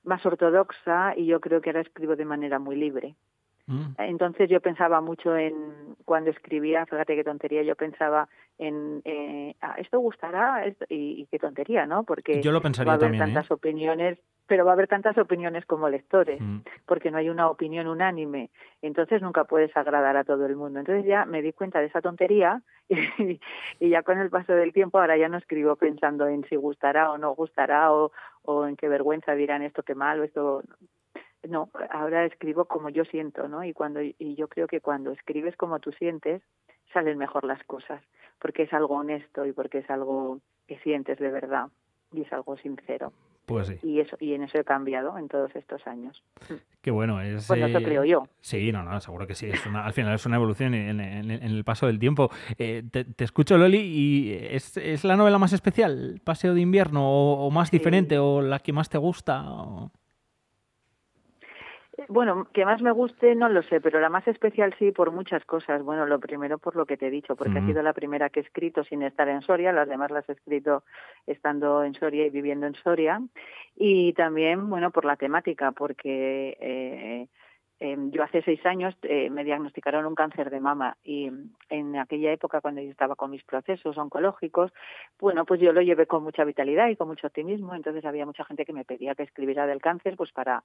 más 0.04 0.24
ortodoxa 0.24 1.14
y 1.16 1.26
yo 1.26 1.40
creo 1.40 1.60
que 1.60 1.70
ahora 1.70 1.80
escribo 1.80 2.16
de 2.16 2.24
manera 2.24 2.58
muy 2.58 2.76
libre. 2.76 3.16
Mm. 3.66 3.94
Entonces 3.98 4.48
yo 4.48 4.60
pensaba 4.60 5.00
mucho 5.00 5.36
en, 5.36 5.54
cuando 6.04 6.30
escribía, 6.30 6.86
fíjate 6.86 7.16
qué 7.16 7.24
tontería, 7.24 7.62
yo 7.62 7.74
pensaba 7.74 8.28
en, 8.58 9.02
eh, 9.04 9.54
ah, 9.60 9.74
esto 9.78 9.98
gustará 9.98 10.64
y, 10.88 11.26
qué 11.26 11.38
tontería, 11.38 11.84
¿no? 11.84 12.04
Porque 12.04 12.40
yo 12.42 12.52
lo 12.52 12.62
pensaría 12.62 12.88
va 12.88 12.92
a 12.92 12.96
haber 12.96 13.10
también, 13.10 13.34
tantas 13.34 13.50
¿eh? 13.50 13.54
opiniones, 13.54 14.18
pero 14.46 14.64
va 14.64 14.70
a 14.70 14.74
haber 14.74 14.86
tantas 14.86 15.18
opiniones 15.18 15.66
como 15.66 15.88
lectores, 15.88 16.40
mm. 16.40 16.58
porque 16.86 17.10
no 17.10 17.18
hay 17.18 17.28
una 17.28 17.50
opinión 17.50 17.88
unánime, 17.88 18.50
entonces 18.82 19.20
nunca 19.20 19.44
puedes 19.44 19.76
agradar 19.76 20.16
a 20.16 20.24
todo 20.24 20.46
el 20.46 20.54
mundo. 20.54 20.78
Entonces 20.78 21.04
ya 21.04 21.24
me 21.24 21.42
di 21.42 21.52
cuenta 21.52 21.80
de 21.80 21.86
esa 21.86 22.00
tontería 22.00 22.62
y, 22.88 23.40
y 23.80 23.88
ya 23.88 24.02
con 24.04 24.18
el 24.18 24.30
paso 24.30 24.52
del 24.52 24.72
tiempo 24.72 25.00
ahora 25.00 25.16
ya 25.16 25.28
no 25.28 25.38
escribo 25.38 25.74
pensando 25.74 26.28
en 26.28 26.44
si 26.44 26.54
gustará 26.54 27.10
o 27.10 27.18
no 27.18 27.34
gustará 27.34 27.92
o, 27.92 28.12
o 28.42 28.66
en 28.66 28.76
qué 28.76 28.88
vergüenza 28.88 29.34
dirán 29.34 29.62
esto 29.62 29.82
qué 29.82 29.96
mal 29.96 30.20
o 30.20 30.24
esto 30.24 30.62
no, 31.48 31.70
ahora 31.90 32.24
escribo 32.24 32.64
como 32.64 32.88
yo 32.88 33.04
siento, 33.04 33.48
¿no? 33.48 33.64
Y 33.64 33.72
cuando 33.72 34.00
y 34.02 34.34
yo 34.36 34.48
creo 34.48 34.66
que 34.66 34.80
cuando 34.80 35.12
escribes 35.12 35.56
como 35.56 35.78
tú 35.80 35.92
sientes 35.92 36.42
salen 36.92 37.18
mejor 37.18 37.44
las 37.44 37.62
cosas, 37.64 38.02
porque 38.38 38.64
es 38.64 38.72
algo 38.72 38.96
honesto 38.96 39.44
y 39.46 39.52
porque 39.52 39.78
es 39.78 39.90
algo 39.90 40.40
que 40.66 40.78
sientes 40.78 41.18
de 41.18 41.30
verdad 41.30 41.68
y 42.12 42.22
es 42.22 42.32
algo 42.32 42.56
sincero. 42.56 43.12
Pues 43.46 43.68
sí. 43.68 43.78
Y 43.82 44.00
eso 44.00 44.16
y 44.18 44.34
en 44.34 44.42
eso 44.42 44.58
he 44.58 44.64
cambiado 44.64 45.16
en 45.18 45.28
todos 45.28 45.54
estos 45.54 45.86
años. 45.86 46.20
Qué 46.82 46.90
bueno 46.90 47.20
es. 47.20 47.46
Pues 47.46 47.62
eso 47.62 47.78
creo 47.78 48.04
yo. 48.04 48.24
Sí, 48.40 48.72
no, 48.72 48.82
no, 48.82 48.98
seguro 49.00 49.26
que 49.26 49.34
sí. 49.34 49.46
Es 49.46 49.64
una, 49.66 49.84
al 49.84 49.92
final 49.92 50.14
es 50.14 50.26
una 50.26 50.36
evolución 50.36 50.74
en, 50.74 51.00
en, 51.00 51.30
en 51.30 51.42
el 51.42 51.64
paso 51.64 51.86
del 51.86 52.00
tiempo. 52.00 52.28
Eh, 52.58 52.82
te, 52.90 53.04
te, 53.04 53.24
escucho, 53.24 53.56
Loli, 53.56 53.78
y 53.78 54.32
¿es, 54.32 54.76
¿es, 54.76 55.04
la 55.04 55.16
novela 55.16 55.38
más 55.38 55.52
especial, 55.52 56.20
Paseo 56.24 56.54
de 56.54 56.60
Invierno, 56.60 57.08
o, 57.08 57.46
o 57.46 57.50
más 57.50 57.68
sí. 57.68 57.78
diferente, 57.78 58.18
o 58.18 58.42
la 58.42 58.58
que 58.58 58.72
más 58.72 58.88
te 58.88 58.98
gusta? 58.98 59.44
O... 59.48 59.92
bueno, 62.08 62.48
que 62.52 62.64
más 62.64 62.82
me 62.82 62.90
guste 62.90 63.34
no 63.34 63.48
lo 63.48 63.62
sé, 63.62 63.80
pero 63.80 64.00
la 64.00 64.08
más 64.08 64.26
especial 64.28 64.74
sí 64.78 64.92
por 64.92 65.10
muchas 65.10 65.44
cosas. 65.44 65.82
Bueno, 65.82 66.06
lo 66.06 66.20
primero 66.20 66.58
por 66.58 66.76
lo 66.76 66.86
que 66.86 66.96
te 66.96 67.08
he 67.08 67.10
dicho, 67.10 67.36
porque 67.36 67.58
ha 67.58 67.66
sido 67.66 67.82
la 67.82 67.92
primera 67.92 68.30
que 68.30 68.40
he 68.40 68.42
escrito 68.42 68.84
sin 68.84 69.02
estar 69.02 69.28
en 69.28 69.42
Soria, 69.42 69.72
las 69.72 69.88
demás 69.88 70.10
las 70.10 70.28
he 70.28 70.32
escrito 70.32 70.84
estando 71.26 71.84
en 71.84 71.94
Soria 71.94 72.26
y 72.26 72.30
viviendo 72.30 72.66
en 72.66 72.74
Soria. 72.74 73.20
Y 73.76 74.12
también, 74.14 74.68
bueno, 74.68 74.90
por 74.90 75.04
la 75.04 75.16
temática, 75.16 75.72
porque 75.72 76.56
eh, 76.60 77.28
Em, 77.78 78.10
yo 78.10 78.22
hace 78.22 78.40
seis 78.40 78.64
años 78.64 78.96
eh, 79.02 79.28
me 79.28 79.44
diagnosticaron 79.44 80.06
un 80.06 80.14
cáncer 80.14 80.48
de 80.48 80.60
mama 80.60 80.96
y 81.04 81.30
en 81.68 81.96
aquella 81.96 82.32
época 82.32 82.62
cuando 82.62 82.80
yo 82.80 82.90
estaba 82.90 83.16
con 83.16 83.30
mis 83.30 83.44
procesos 83.44 83.98
oncológicos, 83.98 84.72
bueno, 85.20 85.44
pues 85.44 85.60
yo 85.60 85.72
lo 85.74 85.82
llevé 85.82 86.06
con 86.06 86.22
mucha 86.22 86.44
vitalidad 86.44 86.88
y 86.88 86.96
con 86.96 87.08
mucho 87.08 87.26
optimismo, 87.26 87.74
entonces 87.74 88.02
había 88.06 88.24
mucha 88.24 88.44
gente 88.44 88.64
que 88.64 88.72
me 88.72 88.86
pedía 88.86 89.14
que 89.14 89.24
escribiera 89.24 89.66
del 89.66 89.82
cáncer, 89.82 90.16
pues 90.16 90.32
para, 90.32 90.64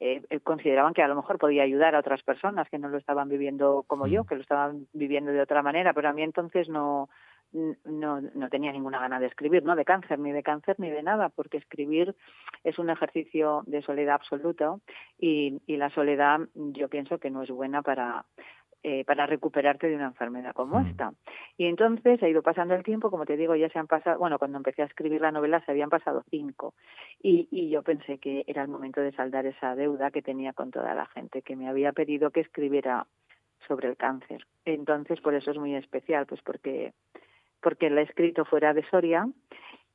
eh, 0.00 0.20
eh, 0.28 0.40
consideraban 0.40 0.92
que 0.92 1.02
a 1.02 1.08
lo 1.08 1.16
mejor 1.16 1.38
podía 1.38 1.62
ayudar 1.62 1.94
a 1.94 2.00
otras 2.00 2.22
personas 2.22 2.68
que 2.68 2.78
no 2.78 2.90
lo 2.90 2.98
estaban 2.98 3.30
viviendo 3.30 3.84
como 3.86 4.06
yo, 4.06 4.24
que 4.24 4.34
lo 4.34 4.42
estaban 4.42 4.86
viviendo 4.92 5.32
de 5.32 5.40
otra 5.40 5.62
manera, 5.62 5.94
pero 5.94 6.10
a 6.10 6.12
mí 6.12 6.22
entonces 6.22 6.68
no, 6.68 7.08
no, 7.52 8.20
no 8.20 8.48
tenía 8.48 8.72
ninguna 8.72 9.00
gana 9.00 9.20
de 9.20 9.26
escribir, 9.26 9.64
no 9.64 9.76
de 9.76 9.84
cáncer, 9.84 10.18
ni 10.18 10.32
de 10.32 10.42
cáncer, 10.42 10.76
ni 10.78 10.90
de 10.90 11.02
nada, 11.02 11.28
porque 11.28 11.56
escribir 11.58 12.14
es 12.64 12.78
un 12.78 12.90
ejercicio 12.90 13.62
de 13.66 13.82
soledad 13.82 14.14
absoluta 14.14 14.76
y, 15.18 15.60
y 15.66 15.76
la 15.76 15.90
soledad 15.90 16.40
yo 16.54 16.88
pienso 16.88 17.18
que 17.18 17.30
no 17.30 17.42
es 17.42 17.50
buena 17.50 17.82
para, 17.82 18.24
eh, 18.82 19.04
para 19.04 19.26
recuperarte 19.26 19.88
de 19.88 19.96
una 19.96 20.06
enfermedad 20.06 20.54
como 20.54 20.80
mm. 20.80 20.86
esta. 20.86 21.12
Y 21.58 21.66
entonces 21.66 22.22
ha 22.22 22.28
ido 22.28 22.42
pasando 22.42 22.74
el 22.74 22.82
tiempo, 22.82 23.10
como 23.10 23.26
te 23.26 23.36
digo, 23.36 23.54
ya 23.54 23.68
se 23.68 23.78
han 23.78 23.86
pasado, 23.86 24.18
bueno, 24.18 24.38
cuando 24.38 24.56
empecé 24.56 24.82
a 24.82 24.86
escribir 24.86 25.20
la 25.20 25.32
novela 25.32 25.62
se 25.66 25.72
habían 25.72 25.90
pasado 25.90 26.24
cinco 26.30 26.74
y, 27.22 27.48
y 27.50 27.68
yo 27.68 27.82
pensé 27.82 28.18
que 28.18 28.44
era 28.46 28.62
el 28.62 28.68
momento 28.68 29.00
de 29.00 29.12
saldar 29.12 29.44
esa 29.46 29.74
deuda 29.74 30.10
que 30.10 30.22
tenía 30.22 30.52
con 30.52 30.70
toda 30.70 30.94
la 30.94 31.06
gente 31.06 31.42
que 31.42 31.56
me 31.56 31.68
había 31.68 31.92
pedido 31.92 32.30
que 32.30 32.40
escribiera 32.40 33.06
sobre 33.66 33.88
el 33.88 33.96
cáncer. 33.96 34.46
Entonces, 34.64 35.20
por 35.20 35.34
eso 35.34 35.50
es 35.50 35.58
muy 35.58 35.74
especial, 35.74 36.26
pues 36.26 36.40
porque 36.42 36.92
porque 37.60 37.90
la 37.90 38.00
he 38.00 38.04
escrito 38.04 38.44
fuera 38.44 38.74
de 38.74 38.88
Soria 38.90 39.28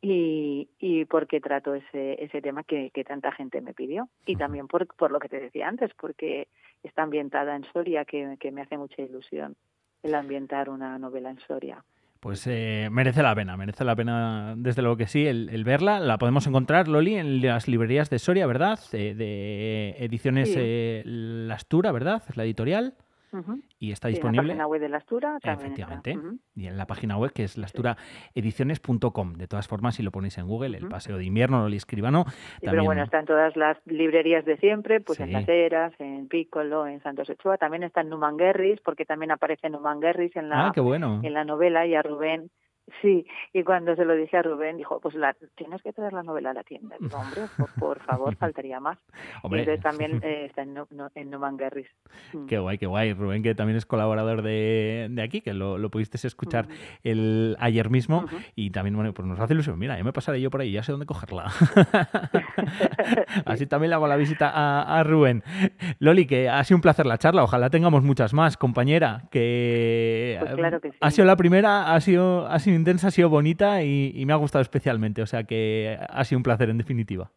y, 0.01 0.69
y 0.79 1.05
porque 1.05 1.41
trato 1.41 1.73
ese, 1.73 2.23
ese 2.23 2.41
tema 2.41 2.63
que, 2.63 2.91
que 2.91 3.03
tanta 3.03 3.31
gente 3.31 3.61
me 3.61 3.73
pidió. 3.73 4.07
Y 4.25 4.35
también 4.35 4.67
por, 4.67 4.87
por 4.95 5.11
lo 5.11 5.19
que 5.19 5.29
te 5.29 5.39
decía 5.39 5.67
antes, 5.67 5.91
porque 5.99 6.47
está 6.83 7.03
ambientada 7.03 7.55
en 7.55 7.63
Soria, 7.73 8.05
que, 8.05 8.37
que 8.39 8.51
me 8.51 8.61
hace 8.61 8.77
mucha 8.77 9.01
ilusión 9.01 9.55
el 10.03 10.13
ambientar 10.13 10.69
una 10.69 10.99
novela 10.99 11.31
en 11.31 11.39
Soria. 11.39 11.83
Pues 12.19 12.47
eh, 12.47 12.89
merece 12.91 13.21
la 13.21 13.35
pena, 13.35 13.57
merece 13.57 13.83
la 13.83 13.95
pena, 13.95 14.55
desde 14.57 14.81
luego 14.81 14.97
que 14.97 15.07
sí, 15.07 15.27
el, 15.27 15.63
verla. 15.63 15.99
La 15.99 16.17
podemos 16.17 16.47
encontrar, 16.47 16.87
Loli, 16.87 17.15
en 17.15 17.41
las 17.41 17.67
librerías 17.67 18.09
de 18.09 18.19
Soria, 18.19 18.47
¿verdad? 18.47 18.79
de 18.91 19.95
ediciones 19.99 20.53
eh, 20.55 21.03
Lastura, 21.05 21.91
¿verdad? 21.91 22.23
Es 22.27 22.37
la 22.37 22.43
editorial. 22.43 22.95
Y 23.79 23.91
está 23.91 24.07
disponible. 24.07 24.53
en 24.53 24.57
la 24.57 24.63
página 24.63 24.67
web 24.67 24.81
de 24.81 24.89
Lastura 24.89 25.37
Efectivamente. 25.41 26.17
Y 26.55 26.67
en 26.67 26.77
la 26.77 26.85
página 26.87 27.17
web 27.17 27.31
que 27.33 27.43
es 27.43 27.57
lasturaediciones.com. 27.57 29.33
De 29.33 29.47
todas 29.47 29.67
formas, 29.67 29.95
si 29.95 30.03
lo 30.03 30.11
ponéis 30.11 30.37
en 30.37 30.47
Google, 30.47 30.77
el 30.77 30.87
paseo 30.87 31.17
de 31.17 31.25
invierno, 31.25 31.61
Loli 31.61 31.77
Escribano. 31.77 32.23
también... 32.25 32.71
Pero 32.71 32.83
bueno, 32.83 33.03
está 33.03 33.19
en 33.19 33.25
todas 33.25 33.55
las 33.55 33.77
librerías 33.85 34.45
de 34.45 34.57
siempre, 34.57 35.01
pues 35.01 35.19
en 35.19 35.33
Las 35.33 35.47
Heras, 35.47 35.93
en 35.99 36.27
Piccolo, 36.27 36.87
en 36.87 37.01
Santos 37.01 37.29
Ochoa. 37.29 37.57
También 37.57 37.83
está 37.83 38.01
en 38.01 38.09
Numanguerris, 38.09 38.79
porque 38.81 39.05
también 39.05 39.31
aparece 39.31 39.69
Numanguerris 39.69 40.35
en 40.35 40.49
la, 40.49 40.67
ah, 40.67 40.71
qué 40.73 40.81
bueno. 40.81 41.21
en 41.23 41.33
la 41.33 41.43
novela 41.43 41.85
y 41.85 41.95
a 41.95 42.01
Rubén 42.01 42.49
Sí, 43.01 43.25
y 43.51 43.63
cuando 43.63 43.95
se 43.95 44.05
lo 44.05 44.15
dije 44.15 44.37
a 44.37 44.43
Rubén, 44.43 44.77
dijo, 44.77 44.99
pues 44.99 45.15
la, 45.15 45.35
tienes 45.55 45.81
que 45.81 45.91
traer 45.91 46.13
la 46.13 46.21
novela 46.21 46.51
a 46.51 46.53
la 46.53 46.63
tienda. 46.63 46.95
Digo, 46.99 47.17
hombre, 47.17 47.41
por, 47.79 47.99
favor, 48.03 48.35
faltaría 48.35 48.79
más. 48.79 48.99
y 49.43 49.57
entonces 49.57 49.81
también 49.81 50.19
eh, 50.23 50.45
está 50.45 50.61
en, 50.61 50.75
no, 50.75 50.87
en 51.15 51.29
mm. 51.29 52.45
Qué 52.47 52.59
guay, 52.59 52.77
qué 52.77 52.85
guay. 52.85 53.13
Rubén, 53.13 53.41
que 53.41 53.55
también 53.55 53.77
es 53.77 53.85
colaborador 53.85 54.43
de, 54.43 55.07
de 55.09 55.21
aquí, 55.21 55.41
que 55.41 55.53
lo, 55.53 55.79
lo 55.79 55.89
pudiste 55.89 56.15
escuchar 56.25 56.67
el, 57.03 57.57
ayer 57.59 57.89
mismo. 57.89 58.25
Y 58.55 58.69
también, 58.69 58.95
bueno, 58.95 59.13
pues 59.13 59.27
nos 59.27 59.39
hace 59.39 59.53
ilusión. 59.53 59.79
Mira, 59.79 59.97
yo 59.97 60.03
me 60.03 60.13
pasaré 60.13 60.39
yo 60.39 60.51
por 60.51 60.61
ahí, 60.61 60.71
ya 60.71 60.83
sé 60.83 60.91
dónde 60.91 61.07
cogerla. 61.07 61.51
Así 63.45 63.65
también 63.65 63.89
le 63.89 63.95
hago 63.95 64.07
la 64.07 64.15
visita 64.15 64.49
a, 64.49 64.99
a, 64.99 65.03
Rubén. 65.03 65.43
Loli, 65.99 66.27
que 66.27 66.49
ha 66.49 66.63
sido 66.63 66.77
un 66.77 66.81
placer 66.81 67.05
la 67.05 67.17
charla. 67.17 67.43
Ojalá 67.43 67.69
tengamos 67.69 68.03
muchas 68.03 68.33
más, 68.33 68.57
compañera. 68.57 69.23
Que, 69.31 70.24
pues 70.39 70.55
claro 70.55 70.81
que 70.81 70.91
sí. 70.91 70.97
ha 70.99 71.11
sido 71.11 71.25
la 71.25 71.35
primera, 71.35 71.93
ha 71.93 72.01
sido, 72.01 72.47
ha 72.47 72.59
sido 72.59 72.75
intensa, 72.75 73.07
ha 73.07 73.11
sido 73.11 73.29
bonita 73.29 73.83
y, 73.83 74.23
me 74.25 74.33
ha 74.33 74.37
gustado 74.37 74.61
especialmente. 74.61 75.21
O 75.21 75.25
sea 75.25 75.43
que 75.43 75.97
ha 76.09 76.23
sido 76.23 76.39
un 76.39 76.43
placer 76.43 76.69
en 76.69 76.77
definitiva. 76.77 77.31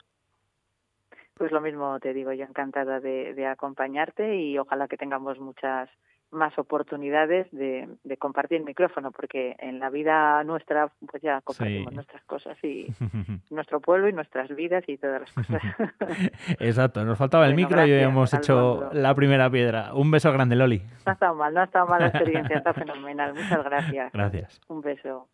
Pues 1.34 1.52
lo 1.52 1.60
mismo 1.60 2.00
te 2.00 2.12
digo, 2.12 2.32
yo 2.32 2.44
encantada 2.44 3.00
de, 3.00 3.46
acompañarte 3.46 4.36
y 4.36 4.58
ojalá 4.58 4.88
que 4.88 4.96
tengamos 4.96 5.38
muchas 5.38 5.88
más 6.30 6.58
oportunidades 6.58 7.46
de, 7.50 7.88
compartir 8.18 8.62
micrófono, 8.64 9.12
porque 9.12 9.56
en 9.58 9.78
la 9.78 9.90
vida 9.90 10.42
nuestra 10.44 10.90
pues 11.10 11.22
ya 11.22 11.40
compartimos 11.42 11.92
nuestras 11.92 12.24
cosas 12.24 12.62
y 12.62 12.86
nuestro 13.50 13.80
pueblo 13.80 14.08
y 14.08 14.12
nuestras 14.12 14.48
vidas 14.54 14.84
y 14.86 14.98
todas 14.98 15.22
las 15.22 15.32
cosas. 15.32 15.62
Exacto, 16.60 17.04
nos 17.04 17.18
faltaba 17.18 17.46
el 17.46 17.54
micro 17.54 17.86
y 17.86 17.92
hemos 17.92 18.32
hecho 18.34 18.90
la 18.92 19.14
primera 19.14 19.50
piedra. 19.50 19.94
Un 19.94 20.10
beso 20.10 20.32
grande, 20.32 20.56
Loli. 20.56 20.78
No 20.78 21.10
ha 21.10 21.12
estado 21.12 21.34
mal, 21.34 21.54
no 21.54 21.60
ha 21.60 21.64
estado 21.64 21.86
mal 21.86 22.00
la 22.00 22.08
experiencia, 22.08 22.58
está 22.58 22.74
fenomenal. 22.74 23.34
Muchas 23.34 23.64
gracias. 23.64 24.12
Gracias. 24.12 24.60
Un 24.68 24.80
beso. 24.80 25.28